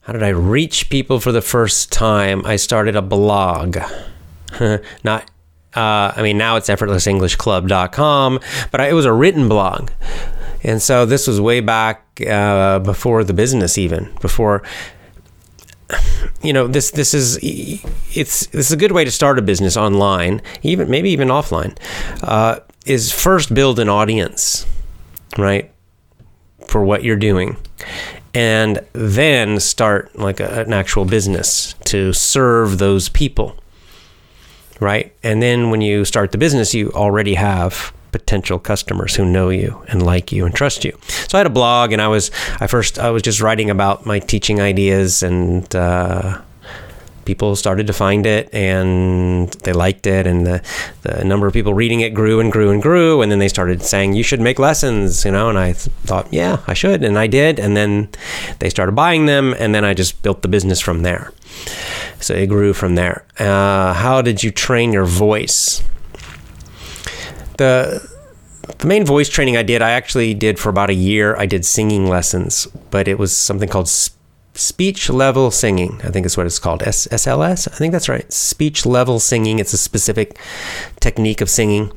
[0.00, 2.44] How did I reach people for the first time?
[2.46, 3.76] I started a blog.
[5.04, 5.30] Not,
[5.76, 9.90] uh, I mean, now it's effortlessenglishclub.com, but I, it was a written blog.
[10.64, 14.62] And so this was way back uh, before the business, even before
[16.42, 19.76] you know this this is it's this is a good way to start a business
[19.76, 21.76] online even maybe even offline
[22.22, 24.66] uh, is first build an audience
[25.38, 25.72] right
[26.70, 27.56] for what you're doing.
[28.32, 33.56] And then start like a, an actual business to serve those people
[34.78, 35.14] right?
[35.22, 39.82] And then when you start the business you already have potential customers who know you
[39.88, 40.96] and like you and trust you.
[41.28, 44.06] So I had a blog, and I was I first I was just writing about
[44.06, 46.40] my teaching ideas, and uh,
[47.24, 50.62] people started to find it, and they liked it, and the
[51.02, 53.82] the number of people reading it grew and grew and grew, and then they started
[53.82, 57.26] saying you should make lessons, you know, and I thought yeah I should, and I
[57.26, 58.08] did, and then
[58.58, 61.32] they started buying them, and then I just built the business from there.
[62.20, 63.24] So it grew from there.
[63.38, 65.82] Uh, how did you train your voice?
[67.60, 68.10] The
[68.78, 71.36] the main voice training I did, I actually did for about a year.
[71.36, 73.88] I did singing lessons, but it was something called
[74.54, 76.00] speech level singing.
[76.02, 76.82] I think is what it's called.
[76.82, 77.68] S- SLS.
[77.70, 78.30] I think that's right.
[78.32, 79.58] Speech level singing.
[79.58, 80.38] It's a specific
[81.00, 81.92] technique of singing,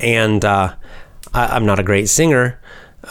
[0.00, 0.74] and uh,
[1.32, 2.60] I, I'm not a great singer,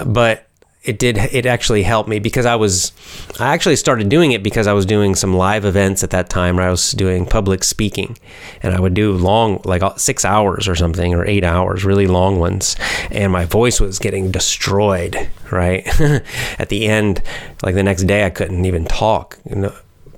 [0.05, 0.44] but
[0.85, 2.91] it did it actually helped me because I was
[3.39, 6.57] I actually started doing it because I was doing some live events at that time
[6.57, 8.17] where I was doing public speaking
[8.61, 12.39] and I would do long like 6 hours or something or 8 hours really long
[12.39, 12.75] ones.
[13.11, 15.87] And my voice was getting destroyed right?
[16.59, 17.21] At the end
[17.63, 19.39] like the next day I couldn't even talk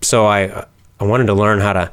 [0.01, 0.65] so I
[0.99, 1.91] I wanted to learn how to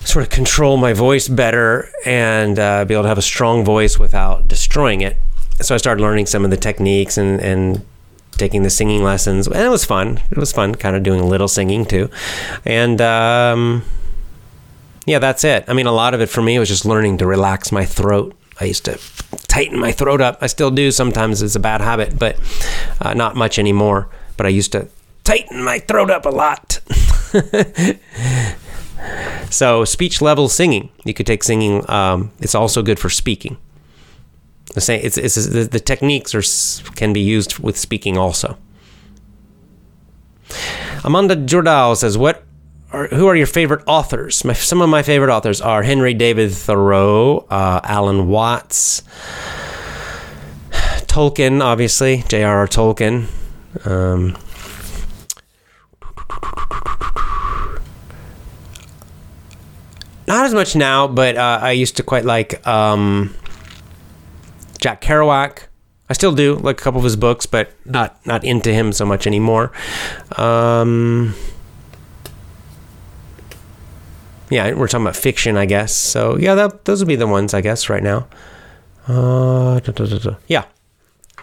[0.00, 3.98] sort of control my voice better and uh, be able to have a strong voice
[3.98, 5.16] without destroying it
[5.60, 7.84] so I started learning some of the techniques and, and
[8.32, 10.20] taking the singing lessons, and it was fun.
[10.30, 12.10] It was fun, kind of doing a little singing too,
[12.64, 13.84] and um,
[15.06, 15.64] yeah, that's it.
[15.68, 18.34] I mean, a lot of it for me was just learning to relax my throat.
[18.60, 18.98] I used to
[19.48, 20.38] tighten my throat up.
[20.40, 21.42] I still do sometimes.
[21.42, 22.36] It's a bad habit, but
[23.00, 24.08] uh, not much anymore.
[24.36, 24.88] But I used to
[25.24, 26.80] tighten my throat up a lot.
[29.50, 31.88] so speech level singing, you could take singing.
[31.90, 33.56] Um, it's also good for speaking.
[34.76, 35.00] The same.
[35.02, 36.42] It's, it's the, the techniques are
[36.96, 38.58] can be used with speaking also.
[41.02, 42.44] Amanda Jordal says, "What
[42.90, 44.44] who are your favorite authors?
[44.44, 49.02] My, some of my favorite authors are Henry David Thoreau, uh, Alan Watts,
[51.08, 52.68] Tolkien, obviously, J.R.R.
[52.68, 53.28] Tolkien."
[53.86, 54.36] Um,
[60.28, 63.34] not as much now, but uh, I used to quite like um,
[64.78, 65.66] Jack Kerouac.
[66.08, 69.04] I still do like a couple of his books, but not not into him so
[69.04, 69.72] much anymore.
[70.36, 71.34] Um,
[74.50, 75.94] yeah, we're talking about fiction, I guess.
[75.94, 78.28] So yeah, that, those would be the ones I guess right now.
[79.08, 80.64] Uh, da, da, da, yeah,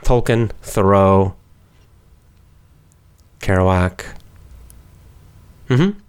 [0.03, 1.35] Tolkien, Thoreau,
[3.39, 4.05] Kerouac.
[5.69, 5.99] Mm-hmm.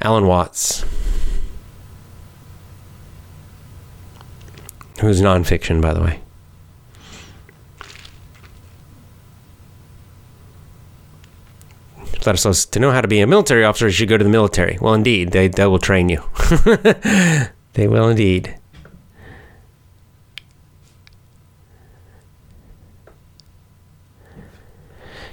[0.00, 0.84] Alan Watts.
[5.00, 6.20] Who's nonfiction, by the way.
[12.26, 14.76] Us to know how to be a military officer, you should go to the military.
[14.82, 16.22] Well, indeed, they, they will train you.
[17.72, 18.54] they will indeed.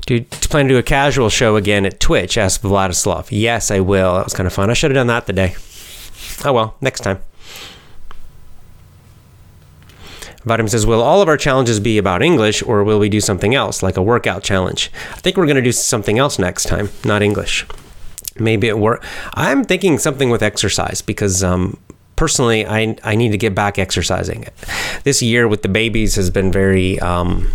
[0.06, 2.38] Do you plan to do a casual show again at Twitch?
[2.38, 3.28] asked Vladislav.
[3.30, 4.14] Yes, I will.
[4.16, 4.70] That was kind of fun.
[4.70, 5.56] I should have done that today.
[6.46, 7.20] Oh well, next time.
[10.46, 13.56] Vadim says, Will all of our challenges be about English or will we do something
[13.56, 14.92] else, like a workout challenge?
[15.12, 17.66] I think we're going to do something else next time, not English.
[18.38, 19.04] Maybe it work.
[19.34, 21.78] I'm thinking something with exercise because um,
[22.16, 24.46] personally, I, I need to get back exercising.
[25.04, 27.00] This year with the babies has been very.
[27.00, 27.52] Um,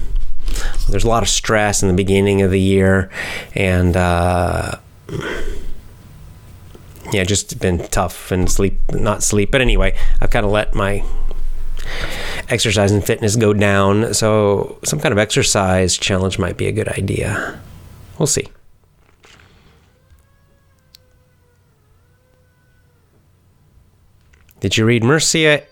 [0.89, 3.11] there's a lot of stress in the beginning of the year,
[3.55, 4.77] and uh,
[7.13, 9.51] yeah, just been tough and sleep, not sleep.
[9.51, 11.05] But anyway, I've kind of let my
[12.49, 14.15] exercise and fitness go down.
[14.15, 17.61] So, some kind of exercise challenge might be a good idea.
[18.19, 18.49] We'll see.
[24.61, 25.65] Did you read Mircea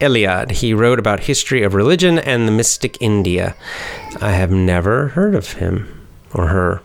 [0.00, 0.52] Eliade?
[0.52, 3.54] He wrote about history of religion and the mystic India.
[4.20, 6.82] I have never heard of him or her.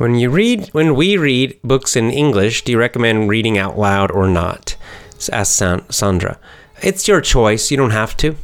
[0.00, 4.10] When you read, when we read books in English, do you recommend reading out loud
[4.10, 4.74] or not?
[5.30, 6.38] Asked San- Sandra.
[6.82, 7.70] It's your choice.
[7.70, 8.34] You don't have to.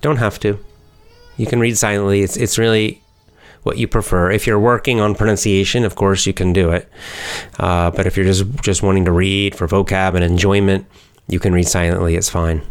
[0.00, 0.58] Don't have to.
[1.36, 2.22] You can read silently.
[2.22, 3.00] It's it's really
[3.62, 4.32] what you prefer.
[4.32, 6.90] If you're working on pronunciation, of course, you can do it.
[7.60, 10.84] Uh, but if you're just just wanting to read for vocab and enjoyment,
[11.28, 12.16] you can read silently.
[12.16, 12.62] It's fine.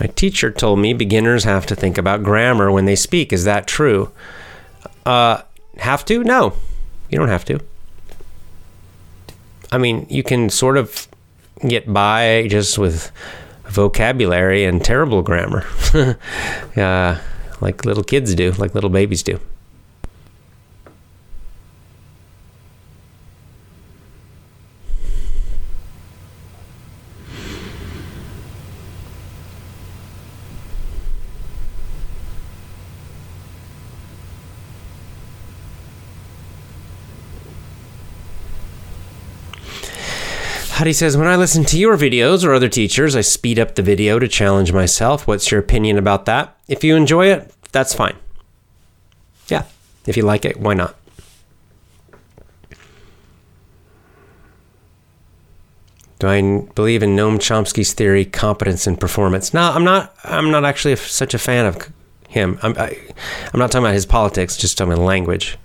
[0.00, 3.32] My teacher told me beginners have to think about grammar when they speak.
[3.32, 4.10] Is that true?
[5.04, 5.42] Uh,
[5.78, 6.22] have to?
[6.22, 6.54] No,
[7.08, 7.60] you don't have to.
[9.72, 11.08] I mean, you can sort of
[11.66, 13.10] get by just with
[13.64, 15.64] vocabulary and terrible grammar,
[16.76, 17.18] uh,
[17.60, 19.40] like little kids do, like little babies do.
[40.86, 43.82] Huddy says, When I listen to your videos or other teachers, I speed up the
[43.82, 45.26] video to challenge myself.
[45.26, 46.56] What's your opinion about that?
[46.68, 48.14] If you enjoy it, that's fine.
[49.48, 49.64] Yeah.
[50.06, 50.94] If you like it, why not?
[56.20, 56.40] Do I
[56.76, 59.52] believe in Noam Chomsky's theory, competence and performance?
[59.52, 60.14] No, I'm not.
[60.22, 61.92] I'm not actually such a fan of
[62.28, 62.60] him.
[62.62, 62.78] I'm.
[62.78, 64.56] I, i am not talking about his politics.
[64.56, 65.58] Just talking about language.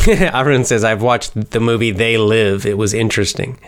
[0.08, 2.64] Arun says, I've watched the movie They Live.
[2.64, 3.58] It was interesting.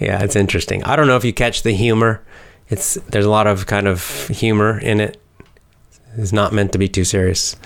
[0.00, 0.84] Yeah, it's interesting.
[0.84, 2.22] I don't know if you catch the humor.
[2.68, 5.20] It's there's a lot of kind of humor in it.
[6.16, 7.56] It's not meant to be too serious.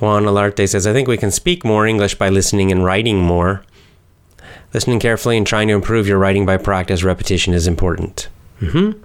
[0.00, 3.64] Juan Alarte says, I think we can speak more English by listening and writing more.
[4.74, 8.28] Listening carefully and trying to improve your writing by practice, repetition is important.
[8.60, 9.02] Mm-hmm.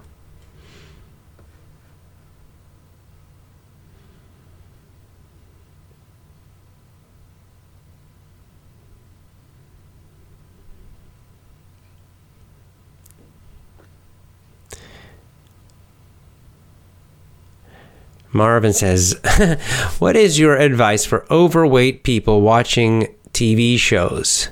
[18.32, 19.18] Marvin says,
[19.98, 24.48] What is your advice for overweight people watching TV shows?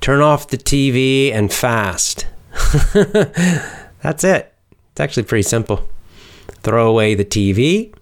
[0.00, 2.26] Turn off the TV and fast.
[4.02, 4.54] That's it.
[4.92, 5.88] It's actually pretty simple.
[6.62, 7.94] Throw away the TV,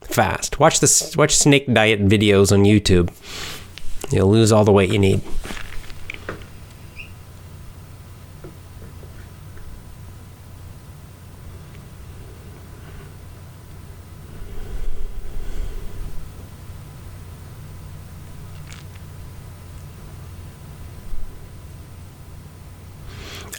[0.00, 0.58] fast.
[0.58, 3.10] Watch the watch snake diet videos on YouTube.
[4.12, 5.22] You'll lose all the weight you need.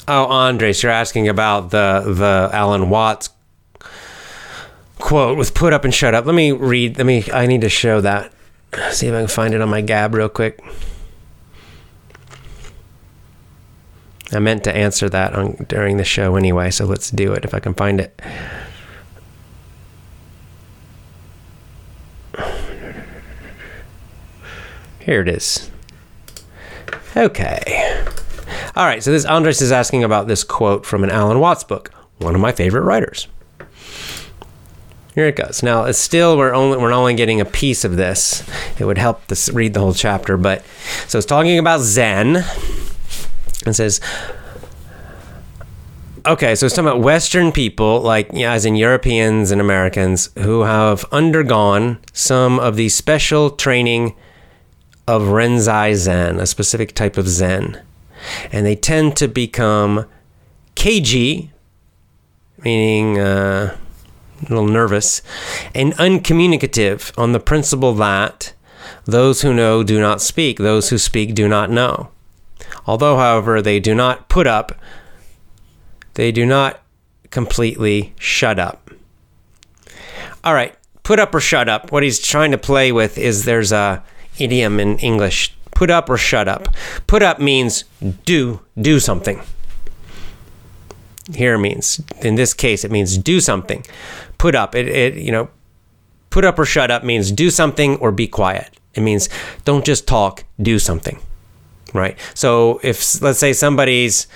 [0.08, 3.30] Oh, Andres, you're asking about the the Alan Watts
[5.00, 6.98] quote with "put up and shut up." Let me read.
[6.98, 7.24] Let me.
[7.32, 8.34] I need to show that.
[8.92, 10.60] See if I can find it on my Gab real quick.
[14.32, 17.54] I meant to answer that on, during the show anyway, so let's do it if
[17.54, 18.20] I can find it.
[25.00, 25.70] Here it is.
[27.16, 28.04] Okay.
[28.76, 31.92] All right, so this Andres is asking about this quote from an Alan Watts book,
[32.18, 33.28] one of my favorite writers.
[35.14, 35.62] Here it goes.
[35.62, 38.44] Now, it's still we're only we're only getting a piece of this.
[38.80, 40.66] It would help to read the whole chapter, but
[41.08, 42.38] so it's talking about Zen.
[43.68, 44.02] It says,
[46.26, 50.62] okay, so it's talking about Western people, like yeah, as in Europeans and Americans, who
[50.62, 54.16] have undergone some of the special training
[55.08, 57.80] of Rinzai Zen, a specific type of Zen
[58.52, 60.06] and they tend to become
[60.76, 61.52] cagey,
[62.64, 63.76] meaning uh,
[64.42, 65.22] a little nervous,
[65.74, 68.54] and uncommunicative on the principle that
[69.06, 72.10] those who know do not speak, those who speak do not know.
[72.86, 74.74] Although, however, they do not put up,
[76.16, 76.82] they do not
[77.30, 78.92] completely shut up.
[80.44, 81.92] All right, put up or shut up.
[81.92, 84.04] What he's trying to play with is there's a
[84.38, 86.68] idiom in English Put up or shut up.
[87.08, 87.86] Put up means
[88.26, 89.42] do, do something.
[91.34, 93.86] Here means, in this case, it means do something.
[94.38, 95.50] Put up, it, it you know,
[96.30, 98.78] put up or shut up means do something or be quiet.
[98.94, 99.30] It means
[99.66, 101.20] don't just talk, do something.
[101.94, 102.18] Right?
[102.34, 104.28] So if, let's say somebody's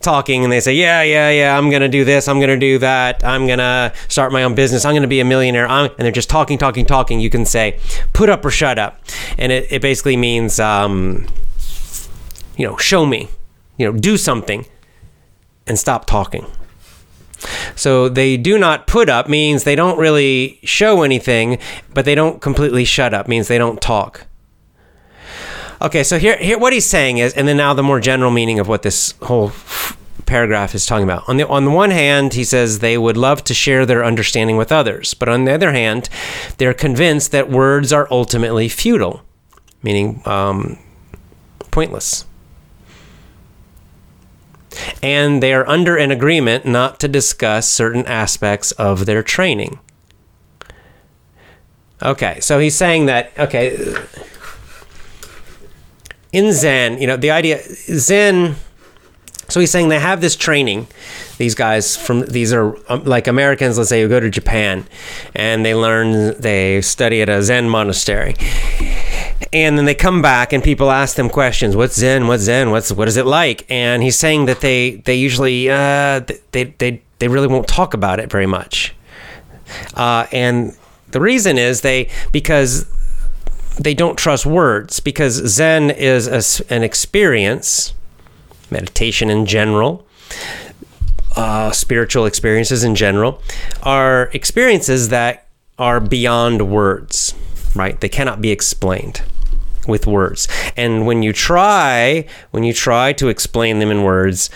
[0.00, 2.58] talking and they say, Yeah, yeah, yeah, I'm going to do this, I'm going to
[2.58, 5.68] do that, I'm going to start my own business, I'm going to be a millionaire,
[5.68, 7.80] I'm, and they're just talking, talking, talking, you can say,
[8.12, 9.00] Put up or shut up.
[9.38, 11.26] And it, it basically means, um,
[12.56, 13.28] you know, show me,
[13.76, 14.66] you know, do something
[15.66, 16.46] and stop talking.
[17.74, 21.58] So they do not put up means they don't really show anything,
[21.92, 24.26] but they don't completely shut up means they don't talk.
[25.80, 28.58] Okay, so here, here, what he's saying is, and then now the more general meaning
[28.58, 29.52] of what this whole
[30.24, 31.28] paragraph is talking about.
[31.28, 34.56] On the on the one hand, he says they would love to share their understanding
[34.56, 36.08] with others, but on the other hand,
[36.58, 39.22] they're convinced that words are ultimately futile,
[39.82, 40.78] meaning um,
[41.70, 42.24] pointless.
[45.02, 49.78] And they are under an agreement not to discuss certain aspects of their training.
[52.02, 53.94] Okay, so he's saying that okay
[56.36, 58.56] in Zen, you know, the idea Zen.
[59.48, 60.86] So he's saying they have this training.
[61.38, 63.78] These guys from these are um, like Americans.
[63.78, 64.86] Let's say who go to Japan,
[65.34, 68.34] and they learn they study at a Zen monastery,
[69.50, 71.74] and then they come back and people ask them questions.
[71.74, 72.26] What's Zen?
[72.26, 72.70] What's Zen?
[72.70, 73.64] What's what is it like?
[73.70, 76.20] And he's saying that they they usually uh,
[76.52, 78.94] they they they really won't talk about it very much,
[79.94, 80.76] uh, and
[81.12, 82.84] the reason is they because
[83.78, 87.94] they don't trust words because Zen is a, an experience,
[88.70, 90.06] meditation in general,
[91.36, 93.42] uh, spiritual experiences in general,
[93.82, 95.46] are experiences that
[95.78, 97.34] are beyond words,
[97.74, 98.00] right?
[98.00, 99.22] They cannot be explained
[99.86, 100.48] with words.
[100.76, 104.50] And when you try, when you try to explain them in words,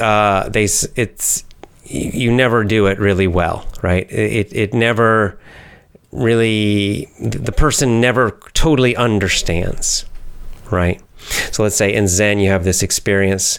[0.00, 1.44] uh, they it's
[1.84, 4.10] you never do it really well, right?
[4.10, 5.38] It it never
[6.14, 10.06] really the person never totally understands,
[10.70, 11.02] right?
[11.52, 13.58] So let's say in Zen you have this experience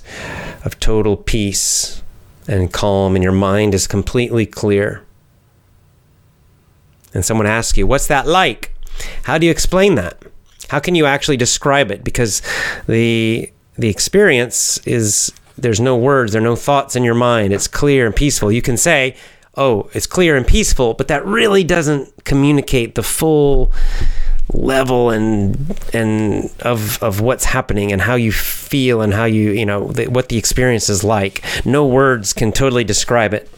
[0.63, 2.01] of total peace
[2.47, 5.03] and calm, and your mind is completely clear.
[7.13, 8.73] And someone asks you, What's that like?
[9.23, 10.21] How do you explain that?
[10.69, 12.03] How can you actually describe it?
[12.03, 12.41] Because
[12.87, 17.53] the the experience is there's no words, there are no thoughts in your mind.
[17.53, 18.51] It's clear and peaceful.
[18.51, 19.15] You can say,
[19.57, 23.71] oh, it's clear and peaceful, but that really doesn't communicate the full
[24.53, 29.65] level and and of of what's happening and how you feel and how you you
[29.65, 31.43] know the, what the experience is like.
[31.65, 33.49] No words can totally describe it.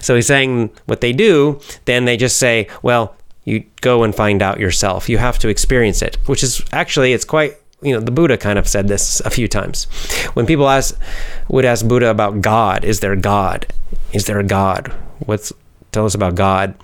[0.00, 4.42] So he's saying what they do, then they just say, well, you go and find
[4.42, 5.08] out yourself.
[5.08, 8.58] You have to experience it, which is actually it's quite you know the buddha kind
[8.58, 9.84] of said this a few times
[10.34, 10.98] when people ask
[11.48, 13.72] would ask buddha about god is there god
[14.12, 15.52] is there a god what's
[15.92, 16.74] tell us about God?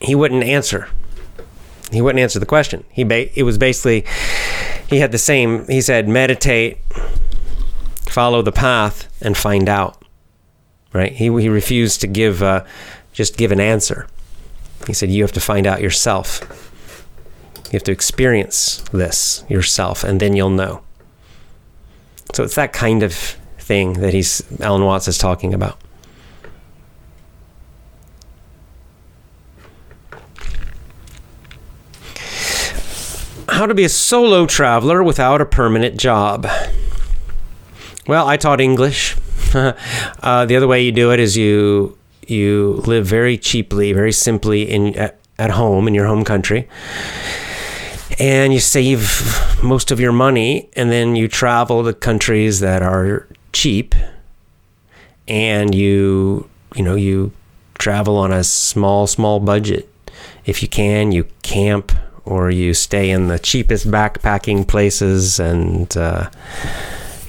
[0.00, 0.88] He wouldn't answer.
[1.92, 2.84] He wouldn't answer the question.
[2.90, 4.04] He ba- it was basically
[4.88, 5.66] he had the same.
[5.68, 6.78] He said meditate,
[8.08, 10.02] follow the path, and find out.
[10.92, 11.12] Right?
[11.12, 12.64] He he refused to give uh,
[13.12, 14.06] just give an answer.
[14.86, 16.40] He said you have to find out yourself.
[17.66, 20.82] You have to experience this yourself, and then you'll know.
[22.34, 23.14] So it's that kind of
[23.58, 25.78] thing that he's Alan Watts is talking about.
[33.56, 36.46] How to be a solo traveler without a permanent job.
[38.06, 39.16] Well, I taught English.
[39.54, 41.96] uh, the other way you do it is you
[42.26, 46.68] you live very cheaply, very simply in at, at home in your home country,
[48.18, 49.24] and you save
[49.62, 53.94] most of your money, and then you travel to countries that are cheap,
[55.26, 57.32] and you you know you
[57.78, 59.88] travel on a small small budget.
[60.44, 61.92] If you can, you camp
[62.26, 66.28] or you stay in the cheapest backpacking places and uh,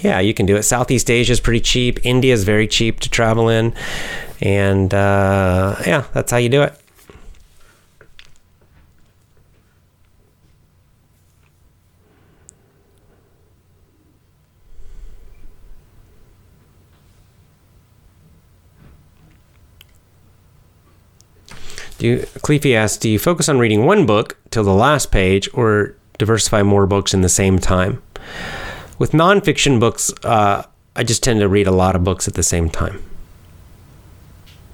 [0.02, 0.64] yeah you can do it.
[0.64, 2.00] Southeast asia is pretty cheap.
[2.06, 3.74] India is very cheap to travel in.
[4.42, 6.80] And uh, yeah that's how you do it
[21.98, 25.50] Do you, Cleefy asks, do you focus on reading one book till the last page
[25.54, 28.02] or diversify more books in the same time?
[29.00, 30.64] With nonfiction books, uh,
[30.96, 33.02] I just tend to read a lot of books at the same time.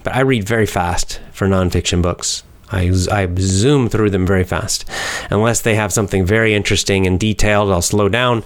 [0.03, 2.43] But I read very fast for nonfiction books.
[2.71, 4.83] I, I zoom through them very fast.
[5.29, 8.43] Unless they have something very interesting and detailed, I'll slow down.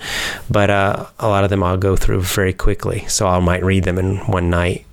[0.50, 3.06] But uh, a lot of them I'll go through very quickly.
[3.08, 4.86] So I might read them in one night.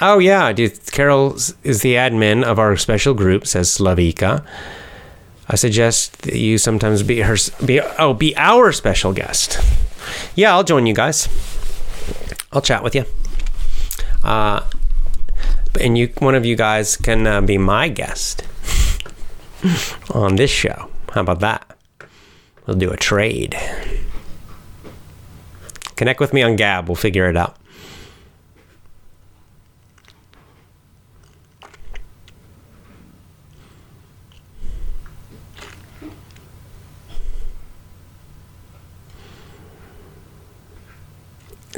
[0.00, 0.52] Oh yeah.
[0.90, 3.46] Carol is the admin of our special group.
[3.46, 4.44] Says Slavika.
[5.48, 7.36] I suggest that you sometimes be her.
[7.64, 9.58] Be oh, be our special guest.
[10.34, 11.28] Yeah, I'll join you guys.
[12.52, 13.04] I'll chat with you.
[14.22, 14.62] Uh,
[15.80, 18.42] and you, one of you guys can uh, be my guest
[20.10, 20.90] on this show.
[21.12, 21.76] How about that?
[22.66, 23.56] We'll do a trade.
[25.94, 26.88] Connect with me on Gab.
[26.88, 27.56] We'll figure it out.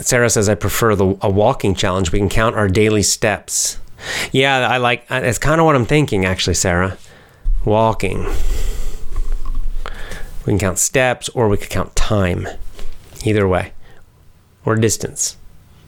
[0.01, 2.13] Sarah says, I prefer the, a walking challenge.
[2.13, 3.79] We can count our daily steps.
[4.33, 6.97] Yeah, I like, it's kind of what I'm thinking, actually, Sarah.
[7.65, 8.25] Walking.
[10.47, 12.47] We can count steps or we could count time.
[13.25, 13.73] Either way.
[14.65, 15.37] Or distance.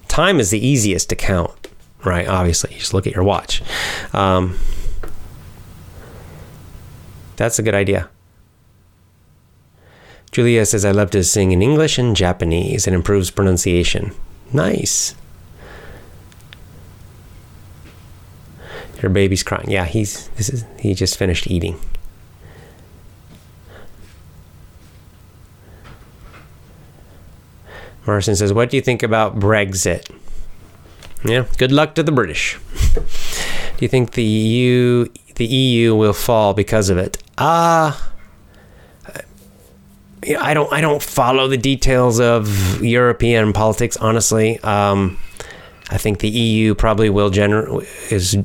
[0.08, 1.68] Time is the easiest to count,
[2.04, 2.26] right?
[2.26, 3.62] Obviously, you just look at your watch.
[4.12, 4.58] Um,
[7.36, 8.10] that's a good idea.
[10.32, 12.86] Julia says, I love to sing in English and Japanese.
[12.86, 14.12] It improves pronunciation.
[14.52, 15.14] Nice.
[19.02, 19.70] Your baby's crying.
[19.70, 21.80] Yeah, he's this is he just finished eating.
[28.06, 30.10] Morrison says, What do you think about Brexit?
[31.24, 32.58] Yeah, good luck to the British.
[32.94, 35.06] do you think the EU
[35.36, 37.22] the EU will fall because of it?
[37.38, 38.09] Ah, uh,
[40.38, 44.58] I don't I don't follow the details of European politics honestly.
[44.60, 45.18] Um,
[45.90, 48.36] I think the EU probably will gener is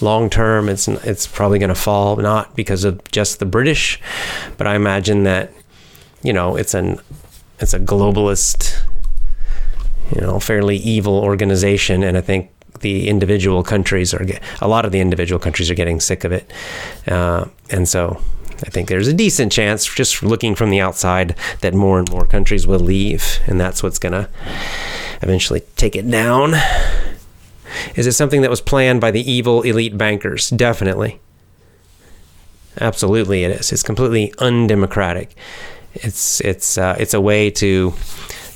[0.00, 0.68] long term.
[0.68, 4.00] It's it's probably going to fall not because of just the British,
[4.56, 5.52] but I imagine that
[6.22, 6.98] you know it's an
[7.60, 8.82] it's a globalist,
[10.14, 12.50] you know, fairly evil organization, and I think
[12.80, 14.26] the individual countries are
[14.60, 16.50] a lot of the individual countries are getting sick of it,
[17.06, 18.20] uh, and so
[18.64, 22.26] I think there's a decent chance, just looking from the outside, that more and more
[22.26, 24.28] countries will leave, and that's what's going to
[25.20, 26.54] eventually take it down.
[27.96, 30.50] Is it something that was planned by the evil elite bankers?
[30.50, 31.20] Definitely.
[32.80, 33.72] Absolutely, it is.
[33.72, 35.34] It's completely undemocratic.
[35.94, 37.92] It's it's uh, it's a way to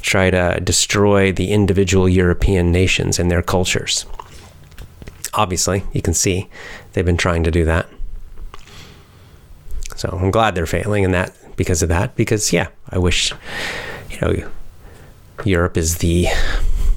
[0.01, 4.07] try to destroy the individual European nations and their cultures.
[5.35, 6.49] Obviously, you can see
[6.93, 7.87] they've been trying to do that.
[9.97, 12.17] So I'm glad they're failing in that because of that.
[12.17, 13.33] Because yeah, I wish
[14.11, 14.51] you know
[15.45, 16.27] Europe is the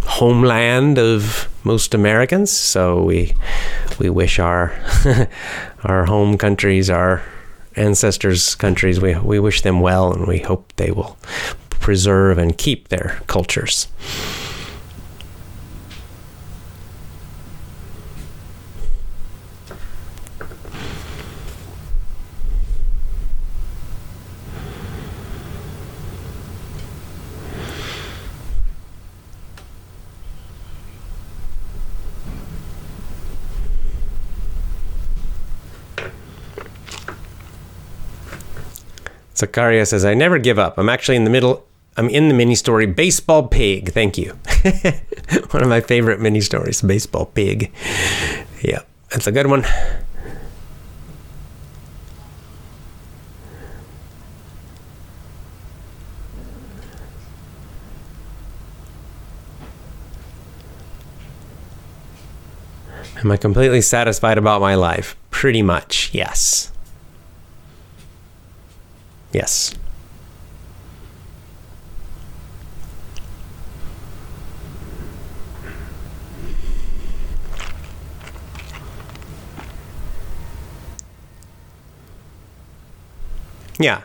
[0.04, 2.52] homeland of most Americans.
[2.52, 3.34] So we
[4.00, 4.74] we wish our
[5.84, 7.22] our home countries, our
[7.76, 11.18] ancestors' countries, we we wish them well, and we hope they will
[11.70, 13.88] preserve and keep their cultures.
[39.40, 40.78] Zakaria says, I never give up.
[40.78, 41.66] I'm actually in the middle.
[41.96, 43.92] I'm in the mini story Baseball Pig.
[43.94, 44.32] Thank you.
[45.52, 47.72] one of my favorite mini stories, Baseball Pig.
[48.62, 49.66] Yeah, that's a good one.
[63.24, 65.16] Am I completely satisfied about my life?
[65.30, 66.72] Pretty much, yes.
[69.32, 69.76] Yes.
[83.80, 84.04] Yeah.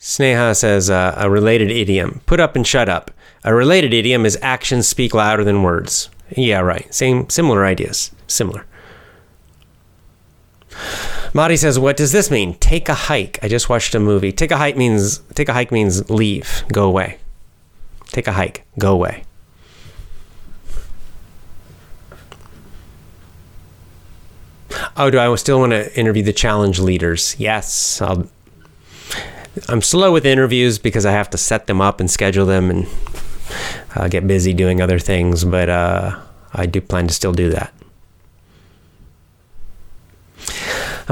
[0.00, 3.10] Sneha says uh, a related idiom put up and shut up.
[3.44, 6.10] A related idiom is actions speak louder than words.
[6.36, 6.92] Yeah, right.
[6.92, 8.10] Same, similar ideas.
[8.26, 8.64] Similar.
[11.34, 12.54] Madi says, "What does this mean?
[12.54, 14.32] Take a hike." I just watched a movie.
[14.32, 17.18] Take a hike means take a hike means leave, go away.
[18.08, 19.24] Take a hike, go away.
[24.96, 27.34] Oh, do I still want to interview the challenge leaders?
[27.38, 28.28] Yes, I'll.
[29.68, 32.86] I'm slow with interviews because I have to set them up and schedule them and
[33.94, 36.18] uh, get busy doing other things, but uh,
[36.52, 37.72] I do plan to still do that.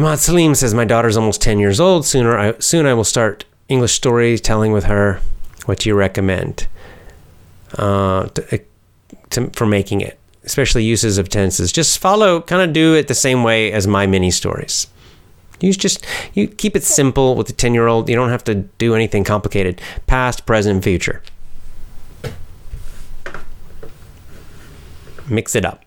[0.00, 2.06] Ahmad Salim says, My daughter's almost 10 years old.
[2.06, 5.20] Sooner I, soon I will start English storytelling with her.
[5.66, 6.66] What do you recommend
[7.76, 8.60] uh, to,
[9.30, 10.16] to, for making it?
[10.42, 11.70] especially uses of tenses.
[11.70, 14.86] Just follow, kind of do it the same way as my mini stories.
[15.60, 18.08] Use just you keep it simple with the 10 year old.
[18.08, 19.80] You don't have to do anything complicated.
[20.06, 21.22] Past, present, future.
[25.28, 25.84] Mix it up.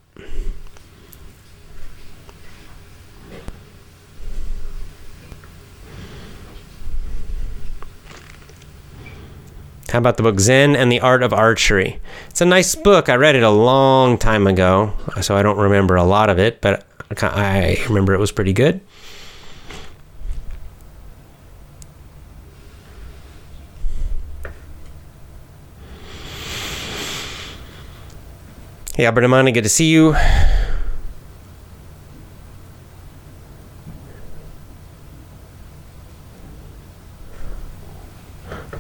[9.94, 12.00] How about the book Zen and the Art of Archery?
[12.28, 13.10] It's a nice book.
[13.10, 14.92] I read it a long time ago,
[15.22, 16.84] so I don't remember a lot of it, but
[17.22, 18.82] I remember it was pretty good.
[28.96, 30.16] Hey, Albert Amani, good to see you.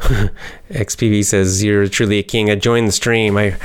[0.73, 2.49] XPV says, You're truly a king.
[2.49, 3.37] I joined the stream.
[3.37, 3.57] I,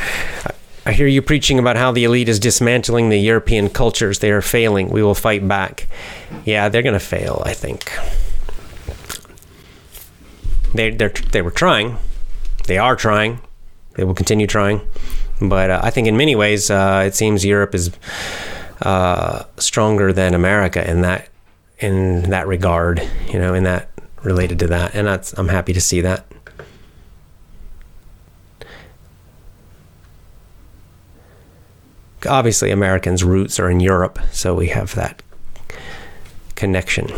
[0.87, 4.21] I hear you preaching about how the elite is dismantling the European cultures.
[4.21, 4.89] They are failing.
[4.89, 5.87] We will fight back.
[6.45, 7.93] Yeah, they're going to fail, I think.
[10.75, 11.99] They, they they were trying.
[12.67, 13.41] They are trying.
[13.95, 14.81] They will continue trying.
[15.41, 17.91] But uh, I think in many ways, uh, it seems Europe is
[18.83, 21.29] uh, stronger than America in that
[21.79, 23.07] in that regard.
[23.29, 23.89] You know, in that
[24.23, 26.27] related to that, and I'm happy to see that.
[32.27, 35.23] Obviously, Americans' roots are in Europe, so we have that
[36.57, 37.09] connection.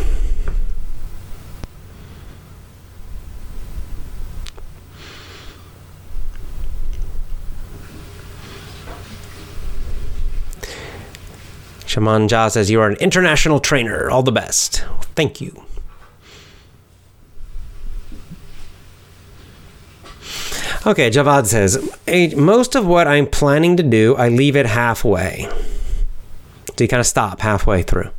[11.87, 14.09] Shaman Jha says, You are an international trainer.
[14.11, 14.85] All the best.
[15.17, 15.65] Thank you.
[20.87, 21.79] Okay, Javad says,
[22.37, 25.47] most of what I'm planning to do, I leave it halfway.
[26.77, 28.11] So you kind of stop halfway through.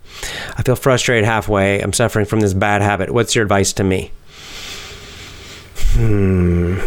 [0.55, 1.82] I feel frustrated halfway.
[1.82, 3.09] I'm suffering from this bad habit.
[3.09, 4.12] What's your advice to me?
[5.93, 6.80] Hmm.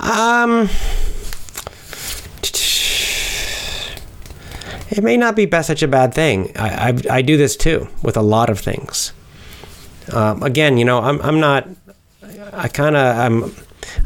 [0.00, 0.68] Um.
[4.90, 6.52] It may not be such a bad thing.
[6.56, 9.12] I, I, I do this too with a lot of things.
[10.12, 11.66] Um, again, you know, I'm, I'm not
[12.52, 13.54] I kind of I'm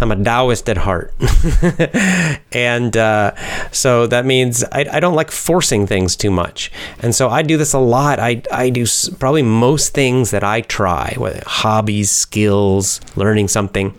[0.01, 1.15] I'm a Taoist at heart,
[2.53, 3.35] and uh,
[3.73, 6.73] so that means I, I don't like forcing things too much.
[7.01, 8.19] And so I do this a lot.
[8.19, 8.87] I I do
[9.19, 13.95] probably most things that I try, whether hobbies, skills, learning something.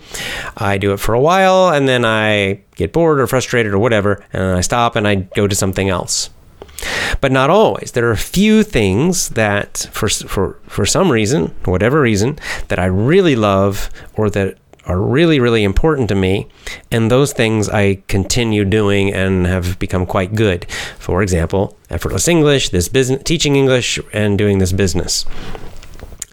[0.55, 4.23] I do it for a while, and then I get bored or frustrated or whatever,
[4.33, 6.29] and I stop and I go to something else
[7.21, 7.91] but not always.
[7.91, 12.85] There are a few things that, for for for some reason, whatever reason, that I
[12.85, 16.47] really love or that are really really important to me,
[16.91, 20.65] and those things I continue doing and have become quite good.
[20.99, 25.25] For example, effortless English, this business, teaching English, and doing this business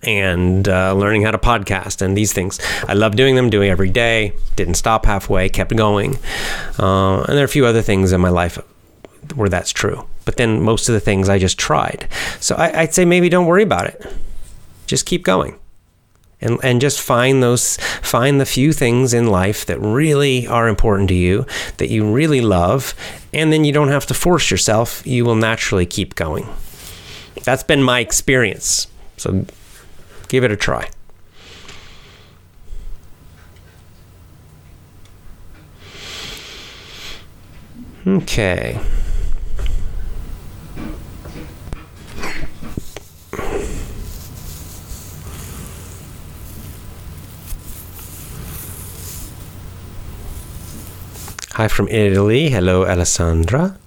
[0.07, 2.61] and uh, learning how to podcast and these things.
[2.87, 4.35] I love doing them, doing every day.
[4.57, 6.19] Didn't stop halfway, kept going.
[6.79, 8.59] Uh, and there are a few other things in my life
[9.35, 10.07] where that's true.
[10.25, 12.09] But then most of the things I just tried.
[12.41, 14.05] So I, would say maybe don't worry about it.
[14.87, 15.59] Just keep going.
[16.41, 21.09] And, and just find those find the few things in life that really are important
[21.09, 21.47] to you
[21.79, 22.93] that you really love
[23.33, 26.47] and then you don't have to force yourself you will naturally keep going
[27.45, 29.47] that's been my experience so
[30.29, 30.91] give it a try
[38.07, 38.79] okay
[51.55, 52.51] Hi from Italy.
[52.51, 53.79] Hello, Alessandra.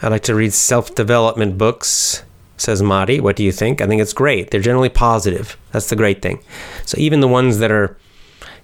[0.00, 2.22] I like to read self development books,
[2.56, 3.20] says Madi.
[3.20, 3.82] What do you think?
[3.82, 4.50] I think it's great.
[4.50, 5.58] They're generally positive.
[5.70, 6.42] That's the great thing.
[6.86, 7.94] So even the ones that are,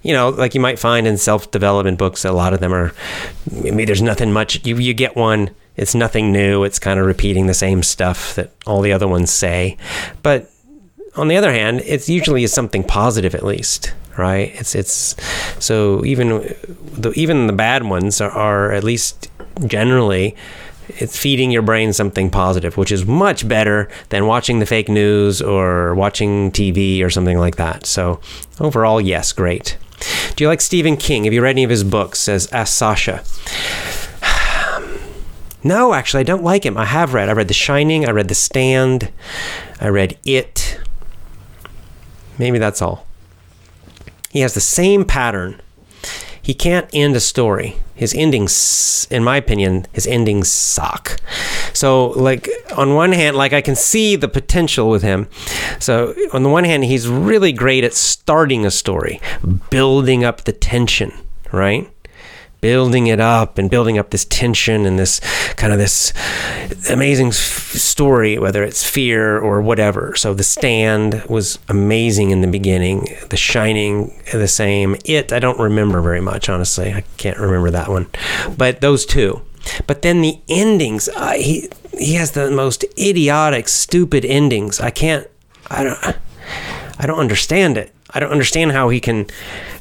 [0.01, 2.95] you know, like you might find in self development books, a lot of them are,
[3.53, 4.65] maybe there's nothing much.
[4.65, 6.65] You, you get one, it's nothing new.
[6.65, 9.77] It's kind of repeating the same stuff that all the other ones say.
[10.23, 10.51] But
[11.15, 14.53] on the other hand, it's usually something positive at least right?
[14.55, 15.17] It's it's
[15.59, 16.55] so even
[16.93, 19.31] the even the bad ones are, are at least
[19.67, 20.37] generally
[20.89, 25.43] it's feeding your brain something positive, which is much better than watching the fake news
[25.43, 27.87] or watching TV or something like that.
[27.87, 28.21] So
[28.61, 29.77] overall, yes, great.
[30.37, 31.25] Do you like Stephen King?
[31.25, 32.21] Have you read any of his books?
[32.21, 33.25] Says Ask Sasha.
[35.65, 36.77] No, actually, I don't like him.
[36.77, 37.29] I have read.
[37.29, 38.07] I read The Shining.
[38.07, 39.11] I read The Stand.
[39.81, 40.79] I read It.
[42.39, 43.06] Maybe that's all
[44.37, 45.61] he has the same pattern.
[46.47, 47.75] he can't end a story.
[47.97, 51.17] His endings, in my opinion, his endings suck.
[51.73, 55.27] So, like, on one hand, like, I can see the potential with him.
[55.81, 59.21] So, on the one hand, he's really great at starting a story,
[59.71, 61.13] building up the tension,
[61.51, 61.91] right?
[62.61, 65.21] Building it up and building up this tension and this
[65.57, 66.13] kind of this
[66.91, 70.15] amazing f- story, whether it's fear or whatever.
[70.17, 73.09] So The Stand was amazing in the beginning.
[73.31, 74.97] The Shining, the same.
[75.05, 76.93] It, I don't remember very much, honestly.
[76.93, 78.07] I can't remember that one.
[78.57, 79.43] But those two.
[79.87, 84.81] But then the endings, uh, he he has the most idiotic, stupid endings.
[84.81, 85.27] I can't.
[85.71, 86.17] I don't.
[86.99, 87.93] I don't understand it.
[88.11, 89.27] I don't understand how he can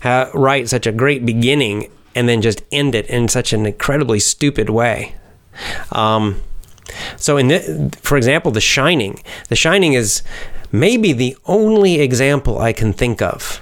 [0.04, 4.70] write such a great beginning and then just end it in such an incredibly stupid
[4.70, 5.16] way.
[5.91, 6.41] Um,
[7.18, 9.22] so, in the, for example, The Shining.
[9.49, 10.24] The Shining is
[10.72, 13.61] maybe the only example I can think of.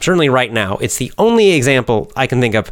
[0.00, 2.68] Certainly, right now, it's the only example I can think of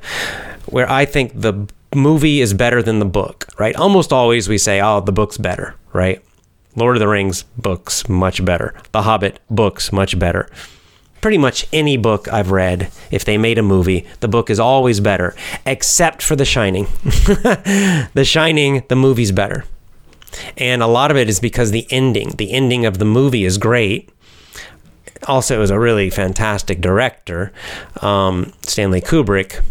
[0.66, 3.48] where I think the movie is better than the book.
[3.58, 3.76] Right?
[3.76, 6.22] Almost always we say, "Oh, the book's better." Right?
[6.74, 8.74] Lord of the Rings books much better.
[8.92, 10.48] The Hobbit books much better
[11.22, 15.00] pretty much any book I've read, if they made a movie, the book is always
[15.00, 16.84] better, except for The Shining.
[17.04, 19.64] the Shining, the movie's better.
[20.58, 23.56] And a lot of it is because the ending, the ending of the movie is
[23.56, 24.10] great.
[25.28, 27.52] Also, it was a really fantastic director,
[28.00, 29.62] um, Stanley Kubrick.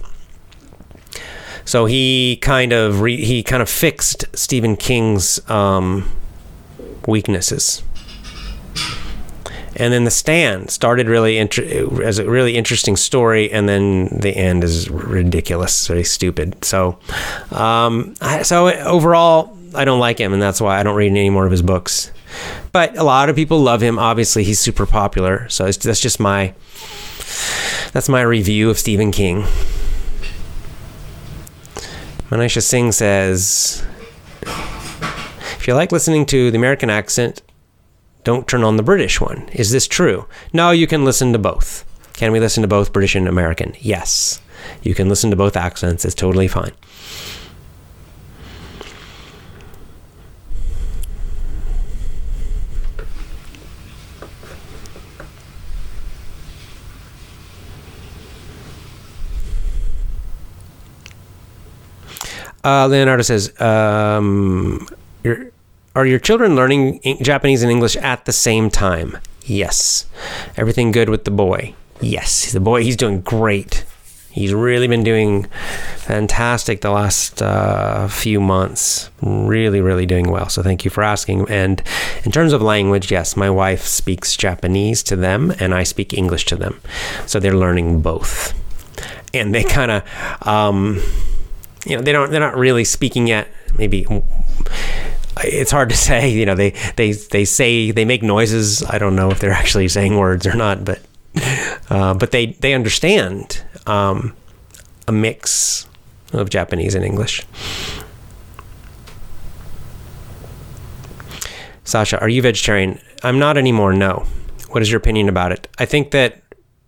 [1.66, 6.10] So he kind of re- he kind of fixed Stephen King's um,
[7.06, 7.84] weaknesses
[9.76, 14.36] and then the stand started really inter- as a really interesting story and then the
[14.36, 16.64] end is ridiculous very stupid.
[16.64, 17.00] So
[17.52, 21.30] um, I, so overall i don't like him and that's why i don't read any
[21.30, 22.12] more of his books.
[22.72, 24.00] But a lot of people love him.
[24.00, 25.50] Obviously he's super popular.
[25.50, 26.54] So that's just my
[27.92, 29.44] that's my review of stephen king.
[32.30, 33.86] Manisha singh says
[34.42, 37.42] if you like listening to the american accent
[38.24, 39.50] don't turn on the British one.
[39.50, 40.28] Is this true?
[40.54, 41.86] No, you can listen to both.
[42.14, 43.74] Can we listen to both British and American?
[43.80, 44.42] Yes.
[44.84, 46.06] You can listen to both accents.
[46.06, 46.72] It's totally fine.
[62.64, 64.88] Uh, Leonardo says, um,
[65.96, 69.18] are your children learning Japanese and English at the same time?
[69.44, 70.06] Yes.
[70.56, 71.74] Everything good with the boy?
[72.00, 72.52] Yes.
[72.52, 73.86] The boy, he's doing great.
[74.32, 75.48] He's really been doing
[75.98, 79.10] fantastic the last uh, few months.
[79.22, 80.48] Really, really doing well.
[80.48, 81.50] So thank you for asking.
[81.50, 81.84] And
[82.24, 86.46] in terms of language, yes, my wife speaks Japanese to them, and I speak English
[86.46, 86.80] to them.
[87.26, 88.54] So they're learning both,
[89.34, 91.04] and they kind of, um,
[91.86, 92.32] you know, they don't.
[92.32, 93.50] They're not really speaking yet.
[93.78, 94.08] Maybe
[95.38, 96.30] it's hard to say.
[96.30, 98.84] You know, they they they say they make noises.
[98.84, 101.02] I don't know if they're actually saying words or not, but
[101.90, 104.36] uh, but they they understand um,
[105.08, 105.88] a mix
[106.34, 107.44] of Japanese and English.
[111.84, 113.00] Sasha, are you vegetarian?
[113.24, 113.94] I'm not anymore.
[113.94, 114.26] No.
[114.70, 115.68] What is your opinion about it?
[115.78, 116.42] I think that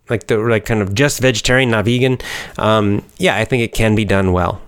[0.09, 2.19] like the like kind of just vegetarian, not vegan.
[2.57, 4.61] Um, yeah, I think it can be done well.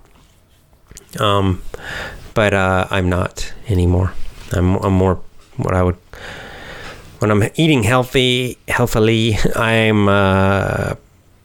[1.20, 1.62] Um,
[2.36, 4.14] but uh, I'm not anymore.
[4.52, 5.20] I'm, I'm more
[5.58, 5.98] what I would
[7.20, 9.38] when I'm eating healthy, healthily.
[9.56, 10.94] I'm uh,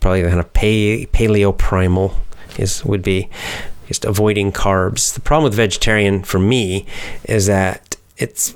[0.01, 2.15] probably kind of paleo primal
[2.59, 3.31] is would be
[3.87, 5.15] just avoiding carbs.
[5.15, 6.87] The problem with vegetarian for me
[7.25, 8.55] is that it's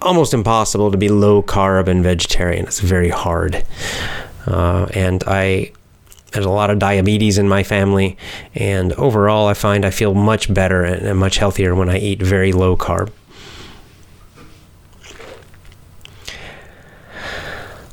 [0.00, 2.66] almost impossible to be low carb and vegetarian.
[2.66, 3.64] It's very hard,
[4.46, 5.72] uh, and I
[6.32, 8.16] there's a lot of diabetes in my family,
[8.54, 12.52] and overall, I find I feel much better and much healthier when I eat very
[12.52, 13.10] low carb.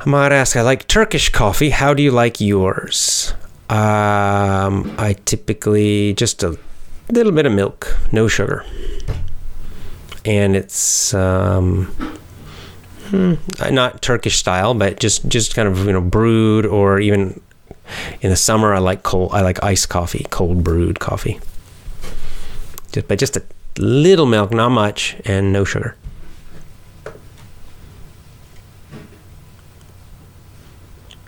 [0.05, 1.71] I might ask, I like Turkish coffee.
[1.71, 3.33] How do you like yours?
[3.69, 6.57] Um, I typically just a
[7.09, 8.63] little bit of milk, no sugar,
[10.23, 11.85] and it's um,
[13.07, 13.33] hmm,
[13.71, 17.41] not Turkish style, but just just kind of you know brewed or even
[18.21, 19.31] in the summer, I like cold.
[19.33, 21.39] I like iced coffee, cold brewed coffee.
[22.91, 23.43] Just, but just a
[23.77, 25.95] little milk, not much, and no sugar.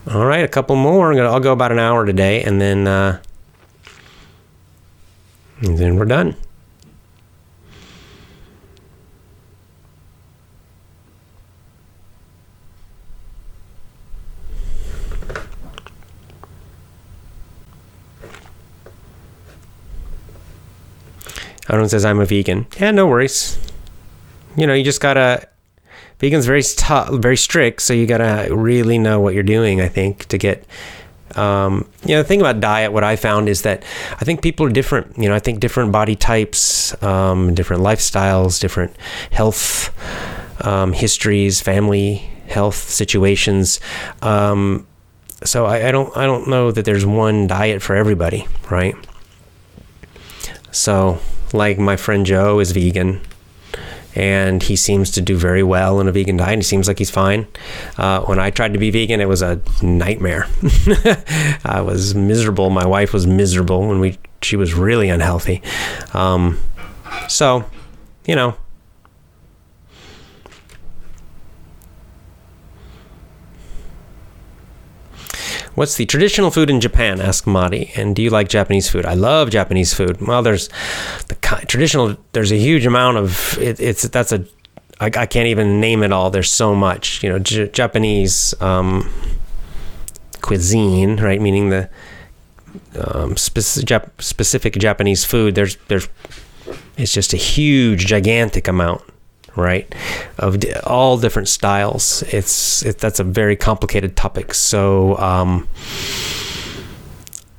[0.09, 1.13] All right, a couple more.
[1.13, 3.21] Gonna, I'll go about an hour today, and then uh,
[5.61, 6.35] and then we're done.
[21.67, 22.65] Everyone says I'm a vegan.
[22.79, 23.57] Yeah, no worries.
[24.55, 25.47] You know, you just gotta.
[26.19, 26.63] Vegan's very
[27.19, 29.81] very strict, so you gotta really know what you're doing.
[29.81, 30.65] I think to get.
[31.35, 34.65] Um, you know, the thing about diet, what I found is that I think people
[34.65, 35.17] are different.
[35.17, 38.95] You know, I think different body types, um, different lifestyles, different
[39.29, 39.93] health
[40.65, 43.79] um, histories, family health situations.
[44.21, 44.87] Um,
[45.43, 48.95] so I, I don't I don't know that there's one diet for everybody, right?
[50.77, 51.19] So
[51.53, 53.21] like my friend Joe is vegan
[54.15, 56.59] and he seems to do very well in a vegan diet.
[56.59, 57.47] He seems like he's fine.
[57.97, 60.47] Uh, when I tried to be vegan, it was a nightmare.
[61.65, 62.69] I was miserable.
[62.69, 65.63] My wife was miserable when we she was really unhealthy.
[66.13, 66.59] Um,
[67.27, 67.65] so,
[68.25, 68.55] you know,
[75.77, 77.21] What's the traditional food in Japan?
[77.21, 77.91] Asked Madi.
[77.95, 79.05] And do you like Japanese food?
[79.05, 80.19] I love Japanese food.
[80.19, 80.69] Well, there's
[81.27, 81.35] the
[81.67, 82.17] traditional.
[82.31, 84.43] There's a huge amount of it, it's that's a
[84.99, 86.31] I, I can't even name it all.
[86.31, 87.21] There's so much.
[87.21, 89.07] You know, J- Japanese um,
[90.41, 91.39] cuisine, right?
[91.39, 91.89] Meaning the
[92.99, 95.53] um, specific, Jap- specific Japanese food.
[95.53, 96.09] There's there's
[96.97, 99.03] it's just a huge, gigantic amount
[99.57, 99.93] right?
[100.37, 102.23] Of all different styles.
[102.23, 104.53] It's it, that's a very complicated topic.
[104.53, 105.67] So um,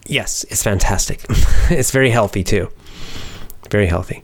[0.06, 1.24] yes, it's fantastic.
[1.70, 2.70] it's very healthy too.
[3.70, 4.22] Very healthy.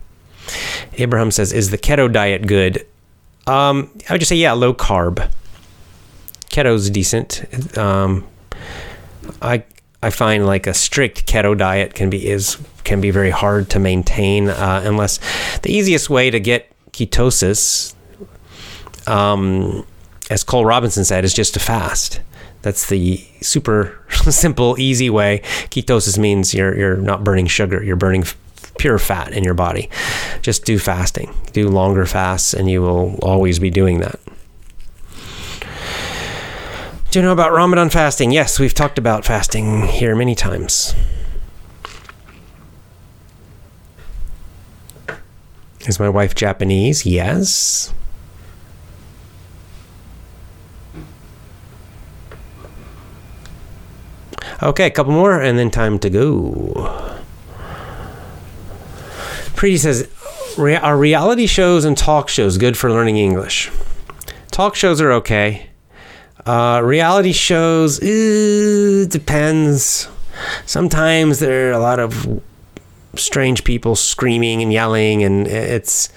[0.94, 2.86] Abraham says, "Is the keto diet good?"
[3.46, 5.30] Um, I would just say, yeah, low carb.
[6.50, 7.76] Keto's decent.
[7.76, 8.26] Um,
[9.42, 9.64] I
[10.02, 13.78] I find like a strict keto diet can be is can be very hard to
[13.78, 15.18] maintain uh, unless
[15.60, 17.94] the easiest way to get ketosis,
[19.06, 19.84] um,
[20.30, 22.20] as Cole Robinson said, is just a fast.
[22.62, 25.40] That's the super simple, easy way.
[25.70, 28.36] Ketosis means you're you're not burning sugar; you're burning f-
[28.78, 29.90] pure fat in your body.
[30.40, 31.34] Just do fasting.
[31.52, 34.20] Do longer fasts, and you will always be doing that.
[37.10, 38.32] Do you know about Ramadan fasting?
[38.32, 40.94] Yes, we've talked about fasting here many times.
[45.86, 47.04] Is my wife Japanese?
[47.04, 47.92] Yes.
[54.62, 56.72] Okay, a couple more and then time to go.
[59.54, 60.08] Preeti says,
[60.58, 63.70] Are reality shows and talk shows good for learning English?
[64.50, 65.68] Talk shows are okay.
[66.46, 70.08] Uh, reality shows, eh, depends.
[70.64, 72.42] Sometimes there are a lot of
[73.18, 76.10] strange people screaming and yelling, and it's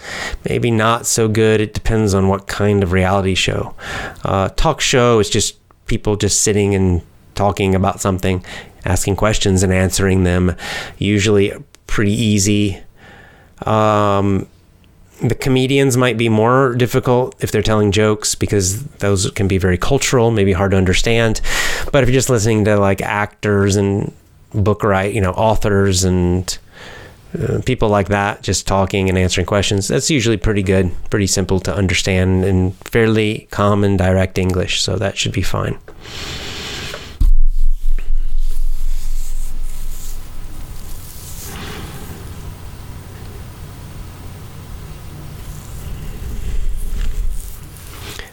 [0.48, 1.62] maybe not so good.
[1.62, 3.76] It depends on what kind of reality show.
[4.24, 7.02] Uh, talk show is just people just sitting and
[7.36, 8.44] talking about something,
[8.86, 10.56] asking questions and answering them.
[10.98, 11.54] Usually
[11.88, 12.82] pretty easy.
[13.66, 14.48] Um,
[15.22, 19.78] the comedians might be more difficult if they're telling jokes because those can be very
[19.78, 21.42] cultural, maybe hard to understand.
[21.92, 24.14] But if you're just listening to like actors and
[24.54, 26.58] book write, you know, authors and
[27.38, 31.60] uh, people like that just talking and answering questions that's usually pretty good pretty simple
[31.60, 35.78] to understand and fairly common direct english so that should be fine.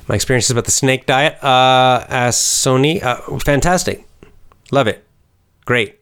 [0.06, 1.42] My experiences about the snake diet.
[1.42, 4.06] Uh, as sony uh, fantastic.
[4.70, 5.04] Love it.
[5.64, 5.98] Great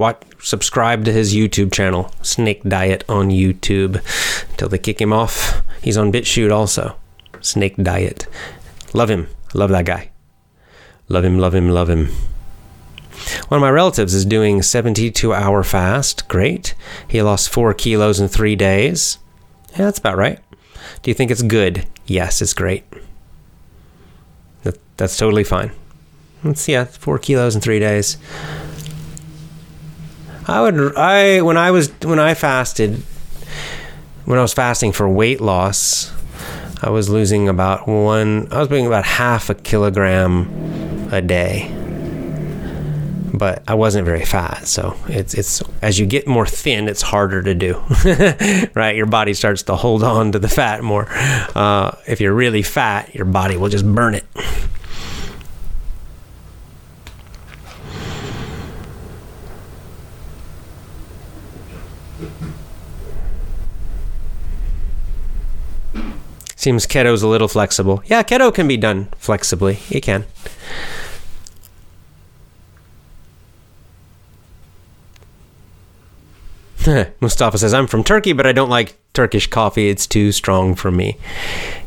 [0.00, 4.02] watch, subscribe to his YouTube channel, Snake Diet on YouTube,
[4.50, 5.62] until they kick him off.
[5.82, 6.96] He's on BitChute also.
[7.40, 8.26] Snake Diet.
[8.94, 9.28] Love him.
[9.54, 10.10] Love that guy.
[11.08, 12.08] Love him, love him, love him.
[13.48, 16.26] One of my relatives is doing 72 hour fast.
[16.28, 16.74] Great.
[17.06, 19.18] He lost four kilos in three days.
[19.72, 20.38] Yeah, that's about right.
[21.02, 21.86] Do you think it's good?
[22.06, 22.84] Yes, it's great.
[24.62, 25.72] That, that's totally fine.
[26.42, 28.16] Let's yeah, four kilos in three days.
[30.46, 33.02] I would I when I was when I fasted
[34.24, 36.12] when I was fasting for weight loss,
[36.82, 41.76] I was losing about one I was losing about half a kilogram a day.
[43.32, 47.42] But I wasn't very fat, so it's it's as you get more thin, it's harder
[47.42, 47.80] to do,
[48.74, 48.94] right?
[48.96, 51.06] Your body starts to hold on to the fat more.
[51.54, 54.24] Uh, if you're really fat, your body will just burn it.
[66.60, 68.02] Seems keto's a little flexible.
[68.04, 69.78] Yeah, keto can be done flexibly.
[69.90, 70.26] It can.
[77.20, 79.88] Mustafa says, I'm from Turkey, but I don't like Turkish coffee.
[79.88, 81.16] It's too strong for me.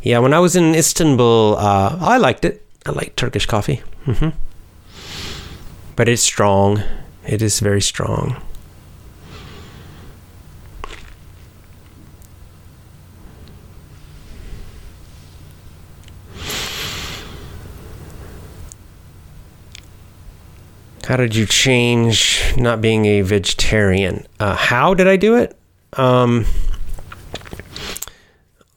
[0.02, 2.66] Yeah, when I was in Istanbul, uh, I liked it.
[2.88, 3.84] I like Turkish coffee.
[4.06, 4.30] hmm
[5.96, 6.82] But it's strong.
[7.28, 8.42] It is very strong.
[21.06, 24.26] How did you change not being a vegetarian?
[24.40, 25.58] Uh, how did I do it?
[25.94, 26.46] Um,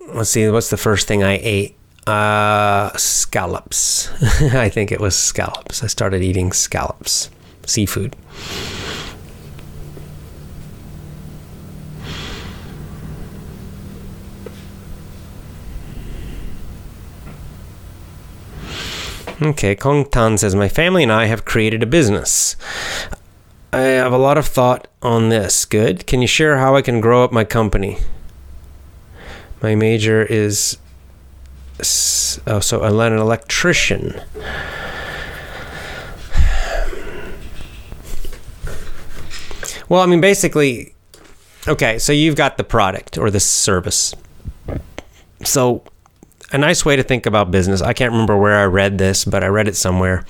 [0.09, 0.49] let's see.
[0.49, 1.77] What's the first thing I ate?
[2.07, 4.11] Uh, scallops.
[4.55, 5.85] I think it was scallops.
[5.85, 7.31] I started eating scallops,
[7.65, 8.17] seafood.
[19.43, 22.57] Okay, Kong Tan says, My family and I have created a business.
[23.71, 25.67] I have a lot of thought on this.
[25.67, 26.07] Good.
[26.07, 27.99] Can you share how I can grow up my company?
[29.61, 30.79] My major is
[32.47, 34.21] oh, so I'm an electrician.
[39.89, 40.95] Well, I mean, basically,
[41.69, 44.15] okay, so you've got the product or the service.
[45.45, 45.85] So
[46.53, 47.81] a nice way to think about business.
[47.83, 50.25] I can't remember where I read this, but I read it somewhere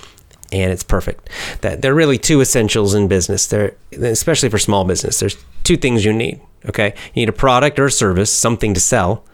[0.53, 1.29] and it's perfect.
[1.61, 3.47] That there are really two essentials in business.
[3.47, 5.19] There especially for small business.
[5.19, 6.95] There's two things you need, okay?
[7.15, 9.25] You need a product or a service, something to sell,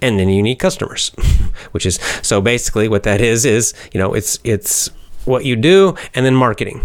[0.00, 1.10] and then you need customers.
[1.72, 4.90] Which is so basically what that is is, you know, it's it's
[5.24, 6.84] what you do and then marketing.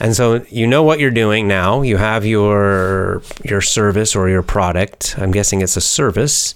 [0.00, 1.82] And so you know what you're doing now.
[1.82, 5.14] You have your your service or your product.
[5.18, 6.54] I'm guessing it's a service.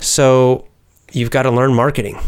[0.00, 0.66] So
[1.12, 2.18] you've got to learn marketing.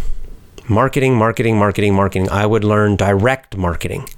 [0.69, 2.31] Marketing, marketing, marketing, marketing.
[2.31, 4.09] I would learn direct marketing.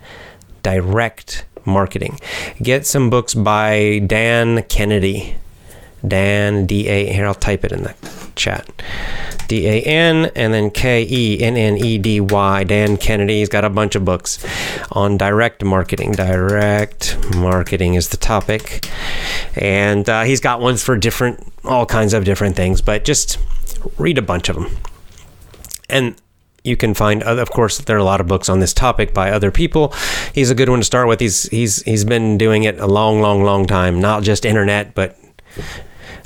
[0.63, 2.19] Direct marketing.
[2.63, 5.37] Get some books by Dan Kennedy.
[6.07, 7.95] Dan, D A, here, I'll type it in the
[8.37, 8.69] chat.
[9.49, 12.65] D A N and then K E N N E D Y.
[12.65, 13.39] Dan Kennedy.
[13.39, 14.45] He's got a bunch of books
[14.93, 16.13] on direct marketing.
[16.13, 18.87] Direct marketing is the topic.
[19.57, 23.39] And uh, he's got ones for different, all kinds of different things, but just
[23.99, 24.77] read a bunch of them.
[25.89, 26.17] And
[26.65, 29.31] you can find of course there are a lot of books on this topic by
[29.31, 29.93] other people.
[30.35, 31.21] He's a good one to start with.
[31.21, 34.01] He's he's he's been doing it a long long long time.
[34.01, 35.19] Not just internet but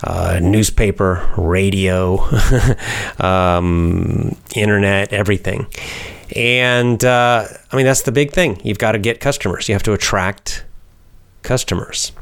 [0.04, 2.20] uh, newspaper radio
[3.18, 5.66] um, internet everything.
[6.36, 8.60] And uh, i mean that's the big thing.
[8.62, 9.68] You've got to get customers.
[9.68, 10.64] You have to attract
[11.42, 12.12] customers.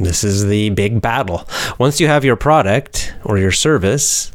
[0.00, 1.46] This is the big battle.
[1.78, 4.32] Once you have your product or your service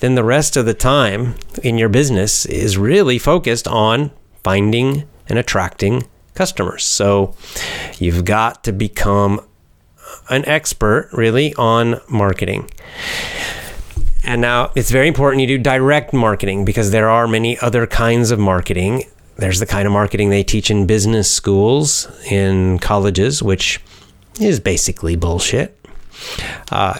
[0.00, 4.10] then the rest of the time in your business is really focused on
[4.42, 6.84] finding and attracting customers.
[6.84, 7.34] So
[7.98, 9.40] you've got to become
[10.28, 12.70] an expert really on marketing.
[14.24, 18.30] And now it's very important you do direct marketing because there are many other kinds
[18.30, 19.04] of marketing.
[19.36, 23.80] There's the kind of marketing they teach in business schools, in colleges, which
[24.40, 25.78] is basically bullshit.
[26.72, 26.98] Uh,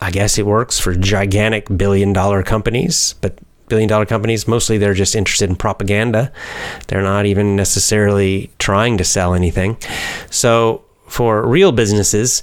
[0.00, 3.38] I guess it works for gigantic billion dollar companies, but
[3.68, 6.32] billion dollar companies mostly they're just interested in propaganda.
[6.88, 9.76] They're not even necessarily trying to sell anything.
[10.30, 12.42] So for real businesses,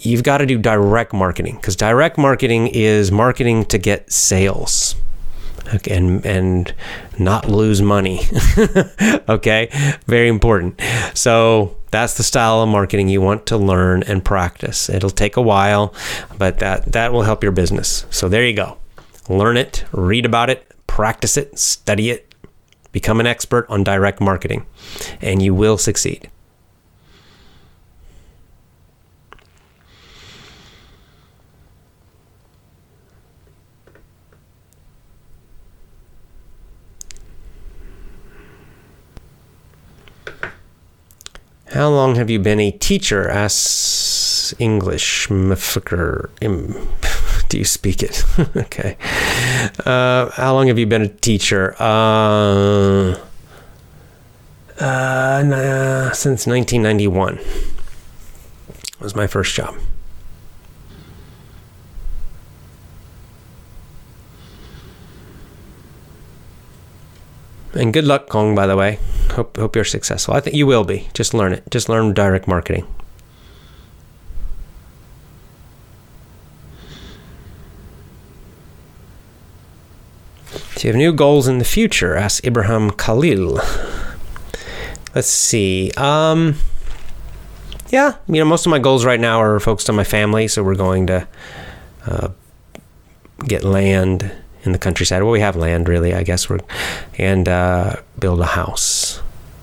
[0.00, 4.94] you've got to do direct marketing because direct marketing is marketing to get sales
[5.88, 6.74] and and
[7.18, 8.20] not lose money.
[9.28, 9.68] okay,
[10.06, 10.80] very important.
[11.14, 14.88] So that's the style of marketing you want to learn and practice.
[14.88, 15.94] It'll take a while,
[16.38, 18.06] but that that will help your business.
[18.10, 18.78] So there you go.
[19.28, 22.34] Learn it, read about it, practice it, study it,
[22.90, 24.66] become an expert on direct marketing,
[25.20, 26.28] and you will succeed.
[41.82, 43.28] How long have you been a teacher?
[43.28, 45.28] Asks English.
[47.48, 48.24] Do you speak it?
[48.56, 48.96] okay.
[49.84, 51.74] Uh, how long have you been a teacher?
[51.80, 53.18] Uh,
[54.78, 57.40] uh, since 1991
[59.00, 59.74] was my first job.
[67.74, 68.98] And good luck, Kong, by the way.
[69.30, 70.34] Hope, hope you're successful.
[70.34, 71.08] I think you will be.
[71.14, 71.64] Just learn it.
[71.70, 72.86] Just learn direct marketing.
[80.74, 82.16] Do you have new goals in the future?
[82.16, 83.60] Asks Ibrahim Khalil.
[85.14, 85.92] Let's see.
[85.96, 86.56] Um,
[87.88, 90.48] yeah, you know, most of my goals right now are focused on my family.
[90.48, 91.28] So we're going to
[92.06, 92.28] uh,
[93.46, 94.32] get land
[94.64, 95.22] in the countryside.
[95.22, 96.48] Well, we have land, really, I guess.
[96.48, 96.60] We're
[97.18, 99.20] and uh, build a house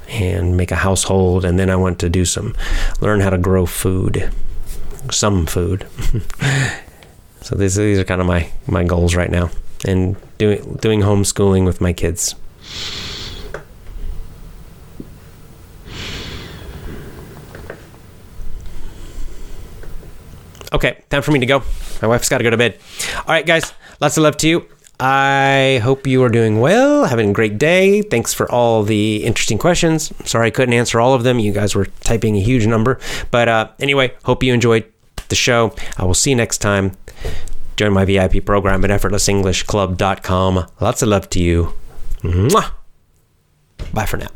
[0.09, 1.45] and make a household.
[1.45, 2.55] And then I want to do some,
[3.01, 4.31] learn how to grow food,
[5.11, 5.87] some food.
[7.41, 9.49] so these these are kind of my my goals right now,
[9.85, 12.35] and doing doing homeschooling with my kids.
[20.71, 21.63] Okay, time for me to go.
[22.01, 22.77] My wife's got to go to bed.
[23.17, 24.65] All right, guys, lots of love to you.
[24.99, 28.01] I hope you are doing well, having a great day.
[28.01, 30.11] Thanks for all the interesting questions.
[30.27, 31.39] Sorry I couldn't answer all of them.
[31.39, 32.99] You guys were typing a huge number.
[33.31, 34.85] But uh, anyway, hope you enjoyed
[35.29, 35.73] the show.
[35.97, 36.91] I will see you next time.
[37.77, 40.65] Join my VIP program at effortlessenglishclub.com.
[40.81, 41.73] Lots of love to you.
[42.21, 42.71] Mwah.
[43.93, 44.27] Bye for now.